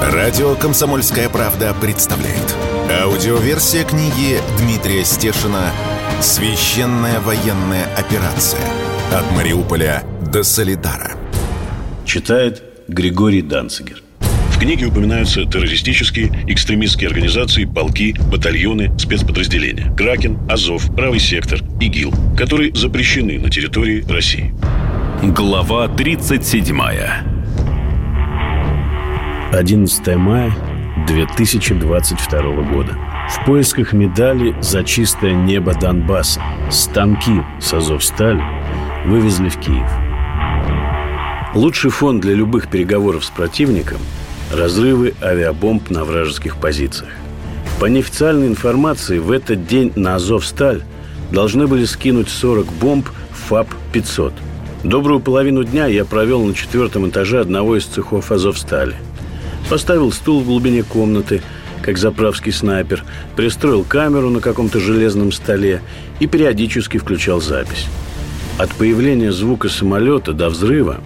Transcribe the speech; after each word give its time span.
Радио 0.00 0.54
«Комсомольская 0.54 1.28
правда» 1.28 1.74
представляет. 1.80 2.56
Аудиоверсия 3.02 3.84
книги 3.84 4.38
Дмитрия 4.58 5.04
Стешина 5.04 5.70
«Священная 6.20 7.20
военная 7.20 7.86
операция. 7.96 8.60
От 9.12 9.30
Мариуполя 9.32 10.04
до 10.32 10.42
Солидара». 10.42 11.12
Читает 12.04 12.62
Григорий 12.88 13.42
Данцигер. 13.42 14.02
В 14.50 14.58
книге 14.58 14.86
упоминаются 14.86 15.44
террористические, 15.44 16.44
экстремистские 16.46 17.08
организации, 17.08 17.64
полки, 17.64 18.14
батальоны, 18.30 18.96
спецподразделения. 18.98 19.92
Кракен, 19.96 20.38
Азов, 20.48 20.94
Правый 20.94 21.20
сектор, 21.20 21.60
ИГИЛ, 21.80 22.12
которые 22.36 22.74
запрещены 22.74 23.38
на 23.38 23.50
территории 23.50 24.04
России. 24.08 24.54
Глава 25.22 25.88
37 25.88 27.31
11 29.52 30.16
мая 30.16 30.56
2022 31.06 32.40
года. 32.72 32.96
В 33.28 33.44
поисках 33.44 33.92
медали 33.92 34.56
за 34.62 34.82
чистое 34.82 35.34
небо 35.34 35.74
Донбасса 35.78 36.40
станки 36.70 37.42
с 37.60 37.74
Азовстали 37.74 38.42
вывезли 39.04 39.50
в 39.50 39.58
Киев. 39.58 39.90
Лучший 41.54 41.90
фон 41.90 42.18
для 42.18 42.32
любых 42.32 42.70
переговоров 42.70 43.26
с 43.26 43.30
противником– 43.30 43.98
разрывы 44.54 45.12
авиабомб 45.20 45.90
на 45.90 46.04
вражеских 46.04 46.56
позициях. 46.56 47.12
По 47.78 47.86
неофициальной 47.86 48.46
информации, 48.46 49.18
в 49.18 49.30
этот 49.30 49.66
день 49.66 49.92
на 49.96 50.14
Азовсталь 50.14 50.82
должны 51.30 51.66
были 51.66 51.84
скинуть 51.84 52.30
40 52.30 52.72
бомб 52.80 53.06
ФАП-500. 53.50 54.32
Добрую 54.82 55.20
половину 55.20 55.62
дня 55.62 55.86
я 55.88 56.06
провел 56.06 56.42
на 56.42 56.54
четвертом 56.54 57.06
этаже 57.06 57.40
одного 57.40 57.76
из 57.76 57.84
цехов 57.84 58.32
Азовстали– 58.32 58.96
Поставил 59.72 60.12
стул 60.12 60.42
в 60.42 60.44
глубине 60.44 60.82
комнаты, 60.82 61.40
как 61.80 61.96
заправский 61.96 62.52
снайпер, 62.52 63.04
пристроил 63.36 63.84
камеру 63.84 64.28
на 64.28 64.40
каком-то 64.40 64.78
железном 64.78 65.32
столе 65.32 65.80
и 66.20 66.26
периодически 66.26 66.98
включал 66.98 67.40
запись. 67.40 67.86
От 68.58 68.68
появления 68.74 69.32
звука 69.32 69.70
самолета 69.70 70.34
до 70.34 70.50
взрыва 70.50 71.00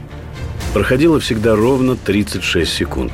проходило 0.75 1.21
всегда 1.21 1.55
ровно 1.55 1.95
36 1.95 2.73
секунд. 2.73 3.13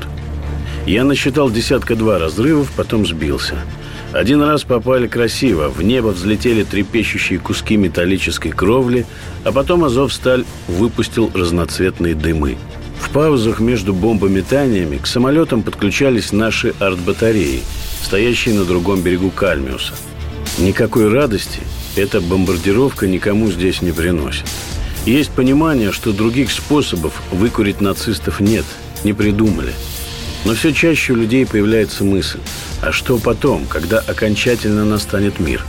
Я 0.87 1.05
насчитал 1.05 1.51
десятка-два 1.51 2.19
разрывов, 2.19 2.73
потом 2.75 3.07
сбился. 3.07 3.57
Один 4.15 4.41
раз 4.41 4.63
попали 4.63 5.07
красиво, 5.07 5.69
в 5.69 5.83
небо 5.83 6.09
взлетели 6.09 6.63
трепещущие 6.63 7.39
куски 7.39 7.77
металлической 7.77 8.53
кровли, 8.53 9.05
а 9.45 9.53
потом 9.53 9.85
Азовсталь 9.85 10.47
выпустил 10.67 11.31
разноцветные 11.35 12.15
дымы– 12.15 12.57
в 13.03 13.11
паузах 13.11 13.61
между 13.61 13.93
бомбометаниями 13.93 14.97
к 14.97 15.07
самолетам 15.07 15.63
подключались 15.63 16.33
наши 16.33 16.73
артбатареи, 16.79 17.63
стоящие 18.03 18.55
на 18.55 18.65
другом 18.65 19.03
берегу 19.03 19.31
Кальмиуса. 19.31 19.95
Никакой 20.59 21.09
радости 21.09 21.61
эта 21.97 22.21
бомбардировка 22.21 23.07
никому 23.07 23.51
здесь 23.51 23.83
не 23.83 23.93
приносит. 23.93 24.47
Есть 25.05 25.31
понимание, 25.31 25.91
что 25.91 26.13
других 26.13 26.51
способов 26.53 27.21
выкурить 27.33 27.81
нацистов 27.81 28.41
нет, 28.41 28.65
не 29.05 29.13
придумали. 29.13 29.73
Но 30.45 30.55
все 30.55 30.73
чаще 30.73 31.13
у 31.13 31.17
людей 31.17 31.45
появляется 31.45 32.05
мысль, 32.05 32.41
а 32.81 32.93
что 32.93 33.19
потом, 33.19 33.67
когда 33.67 33.99
окончательно 33.99 34.85
настанет 34.85 35.41
мир? 35.41 35.65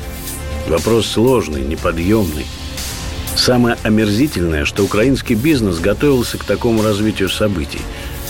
Вопрос 0.68 1.08
сложный, 1.08 1.62
неподъемный– 1.62 2.46
Самое 3.36 3.78
омерзительное, 3.84 4.64
что 4.64 4.84
украинский 4.84 5.36
бизнес 5.36 5.80
готовился 5.80 6.38
к 6.38 6.44
такому 6.44 6.84
развитию 6.84 7.30
событий. 7.30 7.82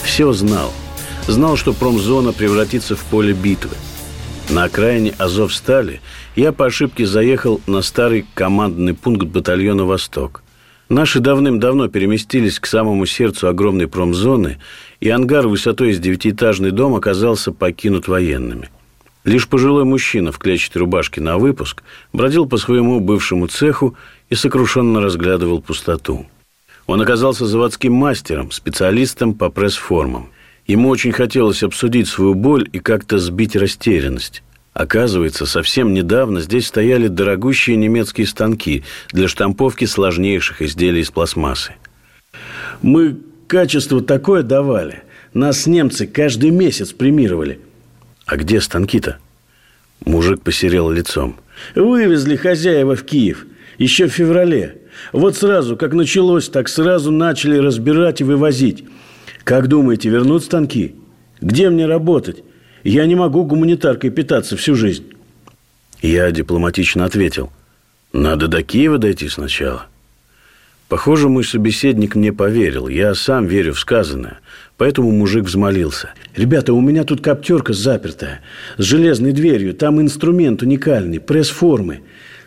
Все 0.04 0.32
знал. 0.34 0.74
Знал, 1.28 1.58
что 1.58 1.74
промзона 1.74 2.34
превратится 2.34 2.96
в 2.96 3.04
поле 3.06 3.34
битвы. 3.34 3.76
На 4.50 4.66
окраине 4.66 5.14
Азовстали 5.18 6.02
я 6.36 6.52
по 6.52 6.66
ошибке 6.66 7.06
заехал 7.06 7.62
на 7.68 7.82
старый 7.82 8.26
командный 8.34 8.94
пункт 8.94 9.28
батальона 9.28 9.86
«Восток». 9.86 10.44
Наши 10.90 11.20
давным-давно 11.20 11.88
переместились 11.88 12.60
к 12.60 12.66
самому 12.66 13.06
сердцу 13.06 13.48
огромной 13.48 13.88
промзоны, 13.88 14.60
и 15.00 15.10
ангар 15.10 15.48
высотой 15.48 15.92
из 15.92 16.00
девятиэтажный 16.00 16.72
дом 16.72 16.94
оказался 16.94 17.52
покинут 17.52 18.08
военными. 18.08 18.70
Лишь 19.24 19.48
пожилой 19.48 19.86
мужчина 19.86 20.34
в 20.34 20.38
клетчатой 20.38 20.82
рубашке 20.82 21.22
на 21.22 21.38
выпуск 21.38 21.82
бродил 22.12 22.46
по 22.46 22.58
своему 22.58 23.00
бывшему 23.00 23.48
цеху 23.48 23.96
и 24.34 24.36
сокрушенно 24.36 25.00
разглядывал 25.00 25.62
пустоту. 25.62 26.26
Он 26.88 27.00
оказался 27.00 27.46
заводским 27.46 27.94
мастером, 27.94 28.50
специалистом 28.50 29.36
по 29.36 29.52
пресс-формам. 29.52 30.32
Ему 30.66 30.90
очень 30.90 31.12
хотелось 31.12 31.62
обсудить 31.62 32.08
свою 32.08 32.34
боль 32.34 32.68
и 32.74 32.80
как-то 32.80 33.20
сбить 33.20 33.56
растерянность. 33.56 34.42
Оказывается, 34.74 35.46
совсем 35.46 35.94
недавно 35.94 36.42
здесь 36.42 36.66
стояли 36.66 37.10
дорогущие 37.10 37.76
немецкие 37.76 38.26
станки 38.26 38.84
для 39.12 39.28
штамповки 39.28 39.86
сложнейших 39.86 40.64
изделий 40.64 41.02
из 41.02 41.12
пластмассы. 41.12 41.76
«Мы 42.82 43.20
качество 43.46 44.02
такое 44.02 44.42
давали. 44.42 45.04
Нас 45.36 45.68
немцы 45.68 46.08
каждый 46.08 46.50
месяц 46.50 46.92
премировали». 46.92 47.60
«А 48.26 48.36
где 48.38 48.60
станки-то?» 48.60 49.20
Мужик 50.04 50.42
посерел 50.42 50.90
лицом. 50.90 51.36
«Вывезли 51.76 52.36
хозяева 52.36 52.96
в 52.96 53.04
Киев 53.04 53.46
еще 53.84 54.08
в 54.08 54.14
феврале. 54.14 54.78
Вот 55.12 55.36
сразу, 55.36 55.78
как 55.78 55.94
началось, 55.94 56.50
так 56.50 56.70
сразу 56.70 57.12
начали 57.12 57.58
разбирать 57.58 58.22
и 58.22 58.24
вывозить. 58.24 58.84
Как 59.44 59.68
думаете, 59.68 60.10
вернут 60.10 60.44
станки? 60.44 60.96
Где 61.42 61.70
мне 61.70 61.86
работать? 61.86 62.44
Я 62.84 63.06
не 63.06 63.16
могу 63.16 63.44
гуманитаркой 63.44 64.10
питаться 64.10 64.58
всю 64.58 64.76
жизнь. 64.76 65.06
Я 66.02 66.32
дипломатично 66.32 67.06
ответил. 67.06 67.52
Надо 68.12 68.48
до 68.48 68.64
Киева 68.64 68.98
дойти 68.98 69.30
сначала. 69.30 69.88
Похоже, 70.90 71.30
мой 71.30 71.44
собеседник 71.44 72.16
мне 72.16 72.32
поверил. 72.32 72.88
Я 72.88 73.16
сам 73.16 73.48
верю 73.48 73.74
в 73.74 73.80
сказанное. 73.80 74.40
Поэтому 74.78 75.12
мужик 75.12 75.46
взмолился. 75.46 76.10
«Ребята, 76.36 76.74
у 76.74 76.82
меня 76.82 77.04
тут 77.04 77.22
коптерка 77.22 77.74
запертая, 77.74 78.42
с 78.78 78.84
железной 78.84 79.32
дверью. 79.32 79.74
Там 79.74 80.02
инструмент 80.02 80.62
уникальный, 80.62 81.20
пресс-формы. 81.20 82.02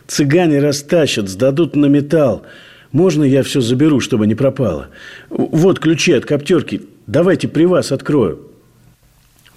Цыгане 0.07 0.59
растащат, 0.59 1.29
сдадут 1.29 1.75
на 1.75 1.87
металл. 1.87 2.45
Можно 2.91 3.23
я 3.23 3.43
все 3.43 3.59
заберу, 3.61 3.99
чтобы 3.99 4.25
не 4.25 4.35
пропало? 4.35 4.87
Вот 5.29 5.79
ключи 5.79 6.13
от 6.13 6.25
коптерки. 6.25 6.83
Давайте 7.05 7.47
при 7.47 7.65
вас 7.65 7.91
открою. 7.91 8.47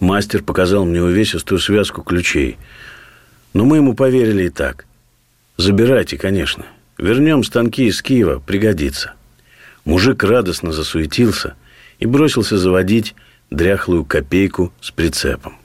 Мастер 0.00 0.43
показал 0.43 0.84
мне 0.84 1.00
увесистую 1.03 1.60
связку 1.60 2.03
ключей. 2.03 2.59
Но 3.55 3.65
мы 3.65 3.77
ему 3.77 3.94
поверили 3.94 4.44
и 4.44 4.50
так. 4.50 4.87
Забирайте, 5.56 6.19
конечно. 6.19 6.66
Вернем 6.99 7.44
станки 7.44 7.87
из 7.87 8.03
Киева, 8.03 8.41
пригодится. 8.44 9.12
Мужик 9.84 10.25
радостно 10.25 10.72
засуетился 10.72 11.55
и 11.99 12.06
бросился 12.06 12.59
заводить 12.59 13.15
дряхлую 13.50 14.05
копейку 14.05 14.72
с 14.81 14.91
прицепом. 14.91 15.59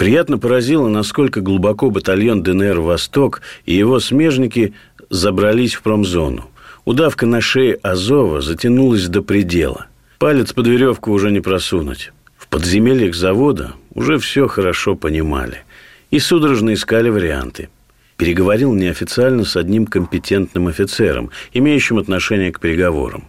Приятно 0.00 0.38
поразило, 0.38 0.88
насколько 0.88 1.42
глубоко 1.42 1.90
батальон 1.90 2.42
ДНР 2.42 2.80
«Восток» 2.80 3.42
и 3.66 3.74
его 3.74 4.00
смежники 4.00 4.72
забрались 5.10 5.74
в 5.74 5.82
промзону. 5.82 6.48
Удавка 6.86 7.26
на 7.26 7.42
шее 7.42 7.74
Азова 7.82 8.40
затянулась 8.40 9.08
до 9.08 9.20
предела. 9.20 9.88
Палец 10.18 10.54
под 10.54 10.68
веревку 10.68 11.12
уже 11.12 11.30
не 11.30 11.40
просунуть. 11.40 12.14
В 12.38 12.48
подземельях 12.48 13.14
завода 13.14 13.74
уже 13.92 14.18
все 14.18 14.48
хорошо 14.48 14.96
понимали. 14.96 15.64
И 16.10 16.18
судорожно 16.18 16.72
искали 16.72 17.10
варианты. 17.10 17.68
Переговорил 18.16 18.72
неофициально 18.72 19.44
с 19.44 19.54
одним 19.54 19.84
компетентным 19.84 20.68
офицером, 20.68 21.28
имеющим 21.52 21.98
отношение 21.98 22.52
к 22.52 22.60
переговорам. 22.60 23.24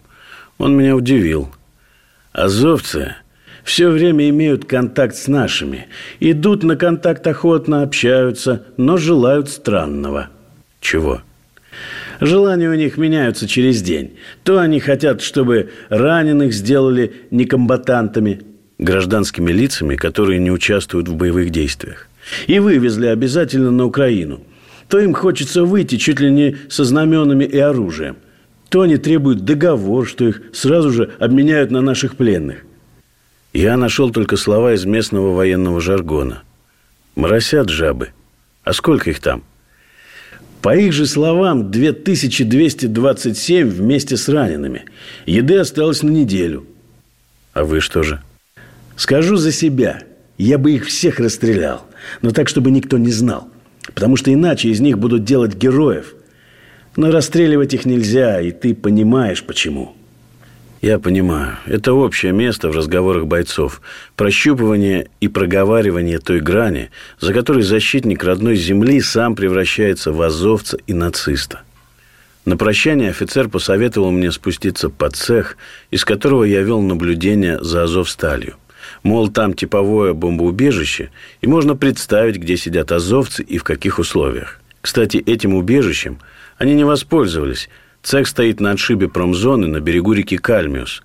Он 0.56 0.74
меня 0.74 0.96
удивил. 0.96 1.52
Азовцы 2.32 3.16
все 3.64 3.90
время 3.90 4.28
имеют 4.28 4.64
контакт 4.64 5.16
с 5.16 5.28
нашими, 5.28 5.86
идут 6.20 6.62
на 6.62 6.76
контакт 6.76 7.26
охотно, 7.26 7.82
общаются, 7.82 8.64
но 8.76 8.96
желают 8.96 9.48
странного. 9.48 10.30
Чего? 10.80 11.22
Желания 12.20 12.68
у 12.68 12.74
них 12.74 12.98
меняются 12.98 13.48
через 13.48 13.82
день. 13.82 14.14
То 14.44 14.58
они 14.58 14.80
хотят, 14.80 15.22
чтобы 15.22 15.70
раненых 15.88 16.52
сделали 16.52 17.12
некомбатантами, 17.30 18.42
гражданскими 18.78 19.50
лицами, 19.52 19.96
которые 19.96 20.38
не 20.38 20.50
участвуют 20.50 21.08
в 21.08 21.16
боевых 21.16 21.50
действиях, 21.50 22.08
и 22.46 22.58
вывезли 22.58 23.06
обязательно 23.06 23.70
на 23.70 23.86
Украину. 23.86 24.40
То 24.88 24.98
им 24.98 25.14
хочется 25.14 25.64
выйти 25.64 25.96
чуть 25.96 26.20
ли 26.20 26.30
не 26.30 26.56
со 26.68 26.84
знаменами 26.84 27.44
и 27.44 27.58
оружием. 27.58 28.16
То 28.68 28.82
они 28.82 28.96
требуют 28.96 29.44
договор, 29.44 30.06
что 30.06 30.28
их 30.28 30.42
сразу 30.52 30.90
же 30.90 31.12
обменяют 31.18 31.70
на 31.70 31.80
наших 31.80 32.16
пленных. 32.16 32.64
Я 33.52 33.76
нашел 33.76 34.10
только 34.10 34.36
слова 34.36 34.72
из 34.72 34.86
местного 34.86 35.34
военного 35.34 35.80
жаргона. 35.80 36.42
Моросят 37.14 37.68
жабы. 37.68 38.08
А 38.64 38.72
сколько 38.72 39.10
их 39.10 39.20
там? 39.20 39.42
По 40.62 40.74
их 40.74 40.92
же 40.94 41.06
словам, 41.06 41.70
2227 41.70 43.68
вместе 43.68 44.16
с 44.16 44.28
ранеными. 44.28 44.86
Еды 45.26 45.58
осталось 45.58 46.02
на 46.02 46.08
неделю. 46.08 46.66
А 47.52 47.64
вы 47.64 47.80
что 47.80 48.02
же? 48.02 48.22
Скажу 48.96 49.36
за 49.36 49.52
себя, 49.52 50.02
я 50.38 50.56
бы 50.56 50.72
их 50.72 50.86
всех 50.86 51.18
расстрелял, 51.18 51.84
но 52.22 52.30
так, 52.30 52.48
чтобы 52.48 52.70
никто 52.70 52.96
не 52.96 53.10
знал. 53.10 53.48
Потому 53.94 54.16
что 54.16 54.32
иначе 54.32 54.70
из 54.70 54.80
них 54.80 54.98
будут 54.98 55.24
делать 55.24 55.56
героев. 55.56 56.14
Но 56.96 57.10
расстреливать 57.10 57.74
их 57.74 57.84
нельзя, 57.84 58.40
и 58.40 58.50
ты 58.52 58.74
понимаешь, 58.74 59.42
почему. 59.42 59.94
Я 60.82 60.98
понимаю. 60.98 61.58
Это 61.66 61.92
общее 61.92 62.32
место 62.32 62.68
в 62.68 62.76
разговорах 62.76 63.26
бойцов. 63.26 63.80
Прощупывание 64.16 65.08
и 65.20 65.28
проговаривание 65.28 66.18
той 66.18 66.40
грани, 66.40 66.90
за 67.20 67.32
которой 67.32 67.62
защитник 67.62 68.24
родной 68.24 68.56
земли 68.56 69.00
сам 69.00 69.36
превращается 69.36 70.10
в 70.10 70.20
азовца 70.20 70.76
и 70.88 70.92
нациста. 70.92 71.60
На 72.44 72.56
прощание 72.56 73.10
офицер 73.10 73.48
посоветовал 73.48 74.10
мне 74.10 74.32
спуститься 74.32 74.90
под 74.90 75.14
цех, 75.14 75.56
из 75.92 76.04
которого 76.04 76.42
я 76.42 76.62
вел 76.62 76.80
наблюдение 76.80 77.62
за 77.62 77.84
Азовсталью. 77.84 78.56
Мол, 79.04 79.28
там 79.28 79.54
типовое 79.54 80.14
бомбоубежище, 80.14 81.10
и 81.40 81.46
можно 81.46 81.76
представить, 81.76 82.38
где 82.38 82.56
сидят 82.56 82.90
азовцы 82.90 83.44
и 83.44 83.56
в 83.58 83.62
каких 83.62 84.00
условиях. 84.00 84.58
Кстати, 84.80 85.18
этим 85.18 85.54
убежищем 85.54 86.18
они 86.58 86.74
не 86.74 86.82
воспользовались. 86.82 87.68
Цех 88.02 88.26
стоит 88.26 88.60
на 88.60 88.72
отшибе 88.72 89.08
промзоны 89.08 89.68
на 89.68 89.80
берегу 89.80 90.12
реки 90.12 90.36
Кальмиус. 90.36 91.02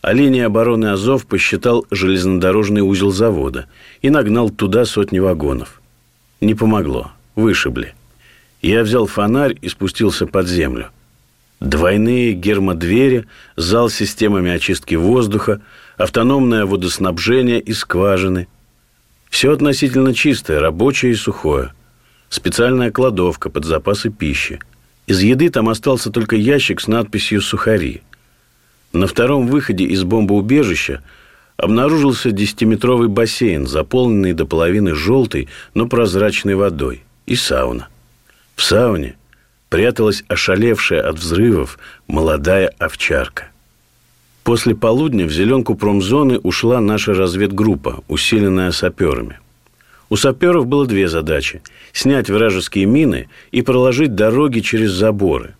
А 0.00 0.12
линия 0.12 0.46
обороны 0.46 0.86
Азов 0.86 1.26
посчитал 1.26 1.86
железнодорожный 1.92 2.80
узел 2.80 3.12
завода 3.12 3.66
и 4.00 4.10
нагнал 4.10 4.50
туда 4.50 4.84
сотни 4.84 5.20
вагонов. 5.20 5.80
Не 6.40 6.54
помогло. 6.54 7.12
Вышибли. 7.36 7.94
Я 8.60 8.82
взял 8.82 9.06
фонарь 9.06 9.56
и 9.62 9.68
спустился 9.68 10.26
под 10.26 10.48
землю. 10.48 10.88
Двойные 11.60 12.32
гермодвери, 12.32 13.26
зал 13.56 13.88
с 13.88 13.94
системами 13.94 14.50
очистки 14.50 14.96
воздуха, 14.96 15.60
автономное 15.96 16.66
водоснабжение 16.66 17.60
и 17.60 17.72
скважины. 17.72 18.48
Все 19.30 19.52
относительно 19.52 20.12
чистое, 20.12 20.58
рабочее 20.58 21.12
и 21.12 21.14
сухое. 21.14 21.72
Специальная 22.28 22.90
кладовка 22.90 23.48
под 23.48 23.64
запасы 23.64 24.10
пищи. 24.10 24.58
Из 25.06 25.20
еды 25.20 25.50
там 25.50 25.68
остался 25.68 26.10
только 26.10 26.36
ящик 26.36 26.80
с 26.80 26.86
надписью 26.86 27.40
«Сухари». 27.40 28.02
На 28.92 29.06
втором 29.06 29.46
выходе 29.46 29.84
из 29.84 30.04
бомбоубежища 30.04 31.02
обнаружился 31.56 32.30
десятиметровый 32.30 33.08
бассейн, 33.08 33.66
заполненный 33.66 34.32
до 34.32 34.46
половины 34.46 34.94
желтой, 34.94 35.48
но 35.74 35.86
прозрачной 35.86 36.54
водой, 36.54 37.02
и 37.26 37.34
сауна. 37.34 37.88
В 38.54 38.62
сауне 38.62 39.16
пряталась 39.70 40.24
ошалевшая 40.28 41.08
от 41.08 41.18
взрывов 41.18 41.78
молодая 42.06 42.72
овчарка. 42.78 43.48
После 44.44 44.74
полудня 44.74 45.24
в 45.24 45.32
зеленку 45.32 45.74
промзоны 45.74 46.38
ушла 46.38 46.80
наша 46.80 47.14
разведгруппа, 47.14 48.02
усиленная 48.08 48.72
саперами. 48.72 49.38
У 50.12 50.16
саперов 50.16 50.66
было 50.66 50.84
две 50.84 51.08
задачи– 51.08 51.62
снять 51.94 52.28
вражеские 52.28 52.84
мины 52.84 53.30
и 53.50 53.62
проложить 53.62 54.14
дороги 54.14 54.60
через 54.60 54.90
заборы. 54.90 55.54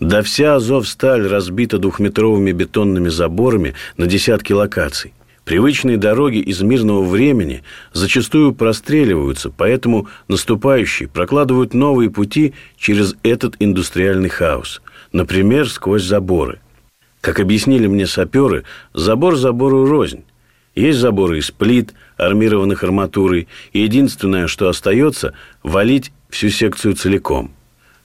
Да 0.00 0.22
вся 0.22 0.54
Азовсталь 0.54 1.26
разбита 1.26 1.76
двухметровыми 1.76 2.52
бетонными 2.52 3.10
заборами 3.10 3.74
на 3.98 4.06
десятки 4.06 4.54
локаций. 4.54 5.12
Привычные 5.44 5.98
дороги 5.98 6.38
из 6.38 6.62
мирного 6.62 7.04
времени 7.04 7.64
зачастую 7.92 8.54
простреливаются, 8.54 9.50
поэтому 9.54 10.08
наступающие 10.26 11.06
прокладывают 11.06 11.74
новые 11.74 12.08
пути 12.08 12.54
через 12.78 13.14
этот 13.22 13.56
индустриальный 13.58 14.30
хаос, 14.30 14.80
например, 15.12 15.68
сквозь 15.68 16.04
заборы. 16.04 16.60
Как 17.20 17.40
объяснили 17.40 17.88
мне 17.88 18.06
саперы, 18.06 18.64
забор 18.94 19.36
забору 19.36 19.84
рознь. 19.84 20.24
Есть 20.74 20.98
заборы 20.98 21.38
из 21.38 21.50
плит, 21.50 21.92
армированных 22.16 22.82
арматурой, 22.82 23.48
и 23.72 23.80
единственное, 23.80 24.46
что 24.46 24.68
остается, 24.68 25.34
валить 25.62 26.12
всю 26.30 26.48
секцию 26.48 26.94
целиком. 26.94 27.52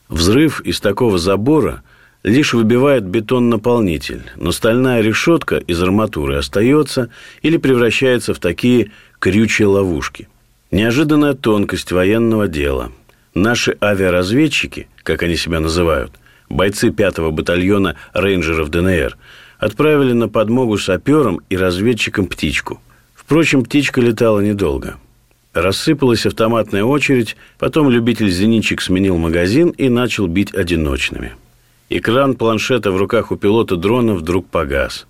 Взрыв 0.10 0.62
из 0.62 0.80
такого 0.80 1.18
забора– 1.18 1.84
лишь 2.28 2.54
выбивает 2.54 3.06
бетон-наполнитель, 3.06 4.24
но 4.36 4.52
стальная 4.52 5.02
решетка 5.02 5.58
из 5.58 5.81
арматуры 5.81 6.36
остается 6.36 7.10
или 7.42 7.58
превращается 7.58 8.34
в 8.34 8.40
такие 8.40 8.92
крючья 9.20 9.68
ловушки. 9.68 10.28
Неожиданная 10.70 11.34
тонкость 11.34 11.92
военного 11.92 12.48
дела. 12.48 12.92
Наши 13.34 13.78
авиаразведчики, 13.81 14.88
как 15.04 15.24
они 15.24 15.38
себя 15.38 15.60
называют, 15.60 16.12
бойцы 16.50 16.90
5-го 16.90 17.31
батальона 17.31 17.96
рейнджеров 18.13 18.70
ДНР, 18.70 19.16
отправили 19.59 20.13
на 20.13 20.30
подмогу 20.30 20.77
саперам 20.77 21.42
и 21.50 21.57
разведчикам 21.57 22.27
птичку. 22.27 22.81
Впрочем, 23.13 23.63
птичка 23.63 24.01
летала 24.01 24.39
недолго. 24.39 24.98
Рассыпалась 25.54 26.25
автоматная 26.25 26.83
очередь, 26.83 27.36
потом 27.57 27.89
любитель-зенитчик 27.89 28.81
сменил 28.81 29.18
магазин 29.18 29.69
и 29.69 29.89
начал 29.89 30.27
бить 30.27 30.54
одиночными– 30.54 31.33
Экран 31.89 32.36
планшета 32.36 32.92
в 32.92 32.98
руках 32.98 33.31
у 33.31 33.38
пилота 33.38 33.77
дрона 33.77 34.13
вдруг 34.13 34.50
погас. 34.50 35.07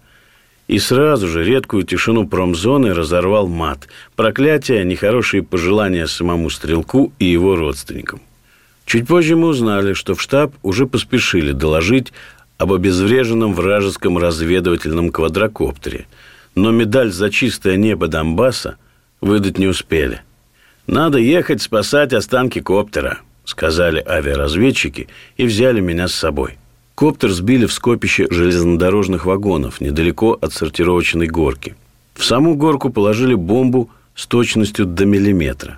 И 0.67 0.77
сразу 0.77 1.27
же 1.27 1.43
редкую 1.43 1.83
тишину 1.83 2.27
промзоны 2.27 2.93
разорвал 2.93 3.47
мат. 3.47 3.87
Проклятие, 4.15 4.83
нехорошие 4.83 5.41
пожелания 5.41 6.05
самому 6.05 6.49
стрелку 6.51 7.13
и 7.17 7.25
его 7.25 7.55
родственникам. 7.55 8.21
Чуть 8.85 9.07
позже 9.07 9.35
мы 9.35 9.47
узнали, 9.47 9.93
что 9.93 10.13
в 10.13 10.21
штаб 10.21 10.53
уже 10.61 10.85
поспешили 10.85 11.51
доложить 11.51 12.13
об 12.57 12.73
обезвреженном 12.73 13.53
вражеском 13.53 14.17
разведывательном 14.17 15.11
квадрокоптере, 15.11 16.07
но 16.55 16.71
медаль 16.71 17.11
за 17.11 17.29
чистое 17.29 17.75
небо 17.75 18.07
Донбасса 18.07 18.77
выдать 19.21 19.57
не 19.57 19.67
успели. 19.67 20.21
«Надо 20.87 21.17
ехать 21.17 21.61
спасать 21.61 22.13
останки 22.13 22.59
коптера»,— 22.61 23.19
сказали 23.45 24.03
авиаразведчики 24.05 25.07
и 25.35 25.45
взяли 25.45 25.81
меня 25.81 26.07
с 26.07 26.13
собой. 26.13 26.57
Коптер 26.95 27.29
сбили 27.31 27.65
в 27.67 27.73
скопище 27.73 28.27
железнодорожных 28.31 29.25
вагонов 29.25 29.81
недалеко 29.81 30.37
от 30.41 30.53
сортировочной 30.53 31.27
горки. 31.27 31.75
В 32.15 32.25
саму 32.25 32.55
горку 32.55 32.89
положили 32.89 33.35
бомбу 33.35 33.91
с 34.15 34.25
точностью 34.25 34.87
до 34.87 35.05
миллиметра. 35.05 35.77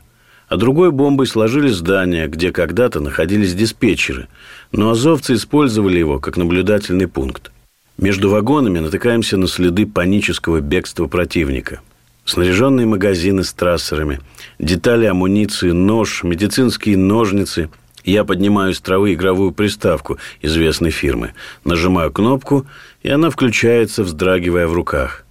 А 0.50 0.58
другой 0.58 0.92
бомбой 0.92 1.28
сложили 1.28 1.70
здание, 1.70 2.28
где 2.28 2.52
когда-то 2.52 3.00
находились 3.00 3.54
диспетчеры, 3.54 4.28
но 4.72 4.90
азовцы 4.90 5.36
использовали 5.36 6.00
его 6.00 6.20
как 6.20 6.38
наблюдательный 6.38 7.08
пункт. 7.08 7.52
Между 7.98 8.30
вагонами 8.30 8.80
натыкаемся 8.80 9.38
на 9.38 9.48
следы 9.48 9.86
панического 9.86 10.60
бегства 10.60 11.08
противника. 11.08 11.82
Снаряженные 12.26 12.88
магазины 12.88 13.44
с 13.44 13.54
трассерами, 13.54 14.20
детали 14.60 15.06
амуниции, 15.06 15.72
нож, 15.72 16.24
медицинские 16.24 16.98
ножницы– 16.98 17.70
я 18.06 18.24
поднимаю 18.24 18.74
с 18.74 18.82
травы 18.82 19.14
игровую 19.14 19.52
приставку 19.52 20.18
известной 20.42 20.90
фирмы, 20.90 21.34
нажимаю 21.64 22.12
кнопку, 22.12 22.66
и 23.04 23.10
она 23.10 23.30
включается, 23.30 24.04
вздрагивая 24.04 24.68
в 24.68 24.74
руках. 24.74 25.26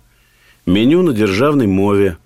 Меню 0.67 1.03
на 1.03 1.13
державной 1.13 1.67
мове. 1.67 2.19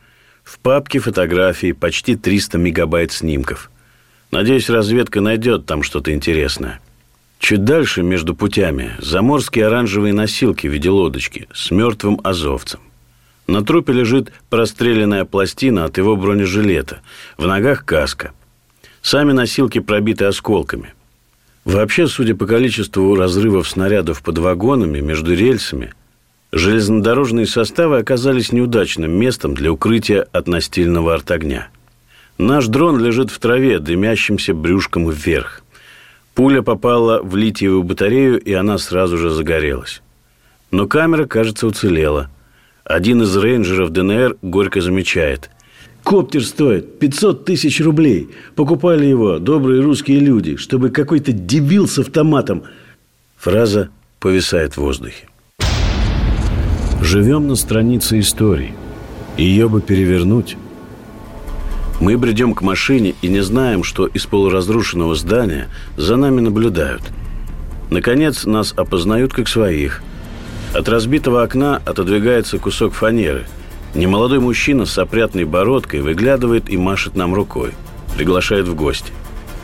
В 0.44 0.58
папке 0.58 0.98
фотографии 0.98 1.72
почти 1.72 2.16
300 2.16 2.58
мегабайт 2.58 3.12
снимков. 3.12 3.70
Надеюсь, 4.30 4.70
разведка 4.70 5.20
найдет 5.20 5.66
там 5.66 5.82
что-то 5.82 6.12
интересное. 6.12 6.80
Чуть 7.38 7.64
дальше, 7.64 8.02
между 8.02 8.34
путями, 8.34 8.92
заморские 8.98 9.66
оранжевые 9.66 10.14
носилки 10.14 10.66
в 10.66 10.72
виде 10.72 10.90
лодочки 10.90 11.48
с 11.52 11.70
мертвым 11.70 12.20
азовцем. 12.22 12.80
На 13.46 13.64
трупе 13.64 13.92
лежит 13.92 14.32
простреленная 14.48 15.24
пластина 15.24 15.84
от 15.84 15.98
его 15.98 16.16
бронежилета. 16.16 17.00
В 17.36 17.46
ногах 17.46 17.84
каска– 17.84 18.32
Сами 19.02 19.32
носилки 19.32 19.80
пробиты 19.80 20.26
осколками. 20.26 20.94
Вообще, 21.64 22.06
судя 22.06 22.36
по 22.36 22.46
количеству 22.46 23.16
разрывов 23.16 23.68
снарядов 23.68 24.22
под 24.22 24.38
вагонами 24.38 25.00
между 25.00 25.34
рельсами, 25.34 25.92
железнодорожные 26.52 27.46
составы 27.46 27.98
оказались 27.98 28.52
неудачным 28.52 29.10
местом 29.10 29.54
для 29.54 29.72
укрытия 29.72 30.26
от 30.32 30.46
настильного 30.46 31.14
артогня. 31.14 31.68
Наш 32.38 32.66
дрон 32.66 33.00
лежит 33.00 33.30
в 33.30 33.38
траве, 33.38 33.78
дымящимся 33.78 34.54
брюшком 34.54 35.10
вверх. 35.10 35.62
Пуля 36.34 36.62
попала 36.62 37.22
в 37.22 37.36
литиевую 37.36 37.82
батарею, 37.82 38.40
и 38.40 38.52
она 38.52 38.78
сразу 38.78 39.18
же 39.18 39.30
загорелась. 39.30 40.02
Но 40.70 40.86
камера, 40.86 41.26
кажется, 41.26 41.66
уцелела. 41.66 42.30
Один 42.84 43.22
из 43.22 43.36
рейнджеров 43.36 43.90
ДНР 43.90 44.36
горько 44.42 44.80
замечает– 44.80 45.50
Коптер 46.04 46.44
стоит 46.44 46.98
500 46.98 47.44
тысяч 47.44 47.80
рублей. 47.80 48.30
Покупали 48.56 49.06
его 49.06 49.38
добрые 49.38 49.82
русские 49.82 50.18
люди, 50.18 50.56
чтобы 50.56 50.90
какой-то 50.90 51.32
дебил 51.32 51.86
с 51.86 51.98
автоматом. 51.98 52.64
Фраза 53.36 53.90
повисает 54.18 54.74
в 54.74 54.78
воздухе. 54.78 55.28
Живем 57.02 57.48
на 57.48 57.56
странице 57.56 58.20
истории. 58.20 58.74
Ее 59.36 59.68
бы 59.68 59.80
перевернуть. 59.80 60.56
Мы 62.00 62.16
бредем 62.16 62.54
к 62.54 62.62
машине 62.62 63.14
и 63.22 63.28
не 63.28 63.40
знаем, 63.40 63.84
что 63.84 64.06
из 64.06 64.24
полуразрушенного 64.26 65.14
здания 65.14 65.68
за 65.96 66.16
нами 66.16 66.40
наблюдают. 66.40 67.02
Наконец, 67.90 68.46
нас 68.46 68.72
опознают 68.76 69.34
как 69.34 69.48
своих. 69.48 70.02
От 70.74 70.88
разбитого 70.88 71.42
окна 71.42 71.82
отодвигается 71.84 72.58
кусок 72.58 72.94
фанеры– 72.94 73.46
Немолодой 73.94 74.40
мужчина 74.40 74.86
с 74.86 74.96
опрятной 74.96 75.44
бородкой 75.44 76.00
выглядывает 76.00 76.70
и 76.70 76.78
машет 76.78 77.14
нам 77.14 77.34
рукой. 77.34 77.72
Приглашает 78.16 78.66
в 78.66 78.74
гости. 78.74 79.12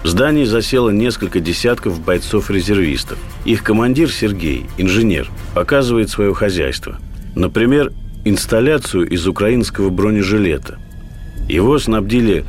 В 0.03 0.07
здании 0.07 0.45
засело 0.45 0.91
несколько 0.91 1.41
десятков 1.41 2.01
бойцов-резервистов. 2.01 3.19
Их 3.47 3.63
командир 3.63 4.11
Сергей, 4.11 4.67
инженер, 4.77 5.31
показывает 5.55 6.11
свое 6.11 6.35
хозяйство. 6.35 6.99
Например, 7.35 7.93
инсталляцию 8.25 9.09
из 9.09 9.27
украинского 9.27 9.91
бронежилета. 9.91 10.79
Его 11.49 11.79
снабдили 11.79 12.45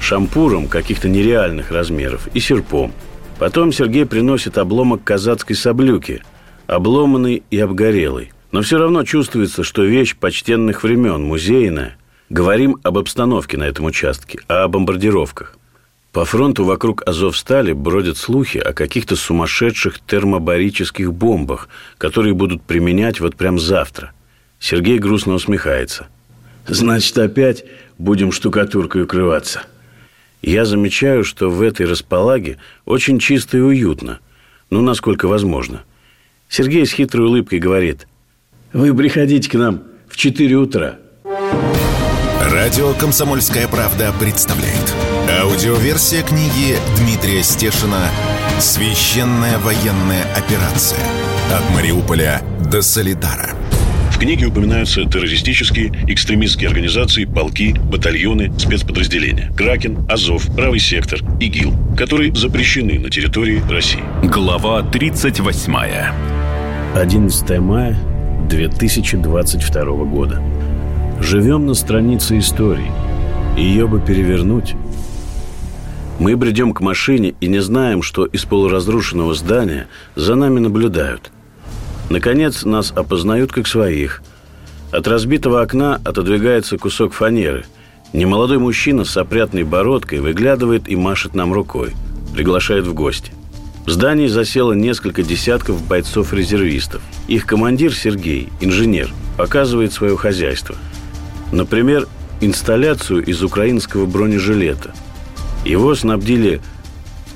шампуром 0.00 0.66
каких-то 0.66 1.08
нереальных 1.08 1.70
размеров 1.70 2.28
и 2.34 2.40
серпом. 2.40 2.92
Потом 3.38 3.72
Сергей 3.72 4.06
приносит 4.06 4.58
обломок 4.58 5.04
казацкой 5.04 5.56
саблюки, 5.56 6.22
обломанный 6.66 7.42
и 7.50 7.58
обгорелый. 7.58 8.32
Но 8.52 8.62
все 8.62 8.78
равно 8.78 9.04
чувствуется, 9.04 9.62
что 9.62 9.84
вещь 9.84 10.16
почтенных 10.16 10.82
времен, 10.82 11.22
музейная. 11.22 11.96
Говорим 12.28 12.78
об 12.82 12.98
обстановке 12.98 13.56
на 13.56 13.64
этом 13.64 13.86
участке, 13.86 14.40
о 14.48 14.66
бомбардировках. 14.68 15.56
По 16.12 16.24
фронту 16.24 16.64
вокруг 16.64 17.06
Азовстали 17.06 17.72
бродят 17.72 18.16
слухи 18.16 18.58
о 18.58 18.72
каких-то 18.72 19.14
сумасшедших 19.14 20.00
термобарических 20.00 21.12
бомбах, 21.12 21.68
которые 21.98 22.34
будут 22.34 22.62
применять 22.62 23.20
вот 23.20 23.36
прям 23.36 23.60
завтра. 23.60 24.12
Сергей 24.60 24.98
грустно 24.98 25.32
усмехается. 25.32 26.06
«Значит, 26.68 27.18
опять 27.18 27.64
будем 27.98 28.30
штукатуркой 28.30 29.02
укрываться». 29.02 29.62
Я 30.42 30.64
замечаю, 30.64 31.24
что 31.24 31.50
в 31.50 31.60
этой 31.60 31.86
располаге 31.86 32.58
очень 32.84 33.18
чисто 33.18 33.58
и 33.58 33.60
уютно. 33.60 34.20
Ну, 34.70 34.80
насколько 34.80 35.28
возможно. 35.28 35.82
Сергей 36.48 36.86
с 36.86 36.92
хитрой 36.92 37.26
улыбкой 37.26 37.58
говорит. 37.58 38.06
«Вы 38.72 38.94
приходите 38.94 39.50
к 39.50 39.54
нам 39.54 39.82
в 40.08 40.16
4 40.16 40.56
утра». 40.56 40.98
Радио 42.40 42.94
«Комсомольская 42.94 43.68
правда» 43.68 44.12
представляет. 44.18 44.94
Аудиоверсия 45.40 46.22
книги 46.22 46.76
Дмитрия 46.98 47.42
Стешина 47.42 48.08
«Священная 48.58 49.58
военная 49.58 50.24
операция. 50.34 51.00
От 51.52 51.70
Мариуполя 51.74 52.42
до 52.70 52.82
Солидара» 52.82 53.59
книге 54.20 54.46
упоминаются 54.46 55.04
террористические, 55.06 55.92
экстремистские 56.06 56.68
организации, 56.68 57.24
полки, 57.24 57.72
батальоны, 57.72 58.52
спецподразделения. 58.58 59.50
Кракен, 59.56 60.04
Азов, 60.10 60.46
Правый 60.54 60.78
сектор, 60.78 61.20
ИГИЛ, 61.40 61.72
которые 61.96 62.34
запрещены 62.34 62.98
на 62.98 63.08
территории 63.08 63.62
России. 63.70 64.04
Глава 64.22 64.82
38. 64.82 65.74
11 66.94 67.58
мая 67.60 67.98
2022 68.50 69.84
года. 70.04 70.42
Живем 71.20 71.66
на 71.66 71.72
странице 71.72 72.38
истории. 72.38 72.92
Ее 73.56 73.88
бы 73.88 74.00
перевернуть. 74.00 74.74
Мы 76.18 76.36
бредем 76.36 76.74
к 76.74 76.82
машине 76.82 77.34
и 77.40 77.46
не 77.46 77.60
знаем, 77.60 78.02
что 78.02 78.26
из 78.26 78.44
полуразрушенного 78.44 79.32
здания 79.34 79.86
за 80.14 80.34
нами 80.34 80.58
наблюдают– 80.58 81.32
Наконец, 82.10 82.64
нас 82.64 82.92
опознают 82.94 83.52
как 83.52 83.68
своих. 83.68 84.20
От 84.90 85.06
разбитого 85.06 85.62
окна 85.62 86.00
отодвигается 86.04 86.76
кусок 86.76 87.12
фанеры. 87.12 87.64
Немолодой 88.12 88.58
мужчина 88.58 89.04
с 89.04 89.16
опрятной 89.16 89.62
бородкой 89.62 90.18
выглядывает 90.18 90.88
и 90.88 90.96
машет 90.96 91.36
нам 91.36 91.52
рукой. 91.52 91.92
Приглашает 92.34 92.84
в 92.84 92.94
гости. 92.94 93.32
В 93.86 93.90
здании 93.90 94.26
засело 94.26 94.72
несколько 94.72 95.22
десятков 95.22 95.86
бойцов-резервистов. 95.86 97.00
Их 97.28 97.46
командир 97.46 97.94
Сергей, 97.94 98.48
инженер, 98.60 99.10
показывает 99.36 99.92
свое 99.92 100.16
хозяйство. 100.16 100.74
Например, 101.52 102.08
инсталляцию 102.40 103.24
из 103.24 103.40
украинского 103.40 104.06
бронежилета. 104.06 104.92
Его 105.64 105.94
снабдили 105.94 106.60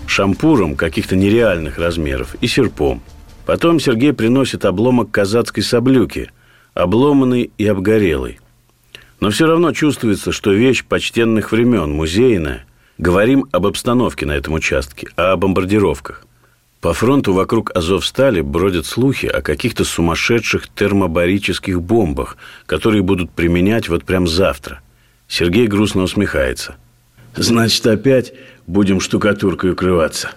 шампуром 0.07 0.75
каких-то 0.75 1.15
нереальных 1.15 1.79
размеров 1.79 2.35
и 2.41 2.49
серпом– 2.49 3.01
Потом 3.47 3.79
Сергей 3.79 4.13
приносит 4.13 4.65
обломок 4.65 5.11
казацкой 5.11 5.63
саблюки, 5.63 6.31
обломанный 6.73 7.51
и 7.59 7.67
обгорелый. 7.67 8.41
Но 9.21 9.31
все 9.31 9.47
равно 9.47 9.73
чувствуется, 9.73 10.33
что 10.33 10.53
вещь 10.53 10.85
почтенных 10.85 11.53
времен, 11.53 11.93
музейная. 11.93 12.67
Говорим 12.97 13.47
об 13.53 13.67
обстановке 13.67 14.25
на 14.25 14.33
этом 14.33 14.55
участке, 14.55 15.09
о 15.17 15.37
бомбардировках. 15.37 16.25
По 16.81 16.93
фронту 16.93 17.33
вокруг 17.33 17.75
Азовстали 17.75 18.41
бродят 18.41 18.87
слухи 18.87 19.27
о 19.27 19.41
каких-то 19.41 19.85
сумасшедших 19.85 20.69
термобарических 20.69 21.81
бомбах, 21.81 22.37
которые 22.67 23.03
будут 23.03 23.31
применять 23.31 23.89
вот 23.89 24.05
прям 24.05 24.27
завтра. 24.27 24.81
Сергей 25.27 25.67
грустно 25.67 26.03
усмехается. 26.03 26.77
«Значит, 27.35 27.87
опять 27.87 28.35
будем 28.67 29.01
штукатуркой 29.01 29.73
укрываться». 29.73 30.33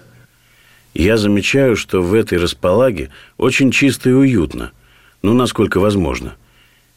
Я 0.94 1.16
замечаю, 1.16 1.76
что 1.76 2.02
в 2.02 2.14
этой 2.14 2.38
располаге 2.38 3.10
очень 3.36 3.70
чисто 3.70 4.10
и 4.10 4.12
уютно. 4.12 4.72
Ну, 5.22 5.34
насколько 5.34 5.80
возможно. 5.80 6.36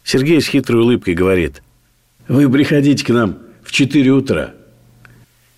Сергей 0.03 0.41
с 0.41 0.47
хитрой 0.47 0.81
улыбкой 0.81 1.13
говорит. 1.13 1.61
«Вы 2.27 2.49
приходите 2.49 3.05
к 3.05 3.09
нам 3.09 3.39
в 3.63 3.71
4 3.71 4.11
утра». 4.11 4.53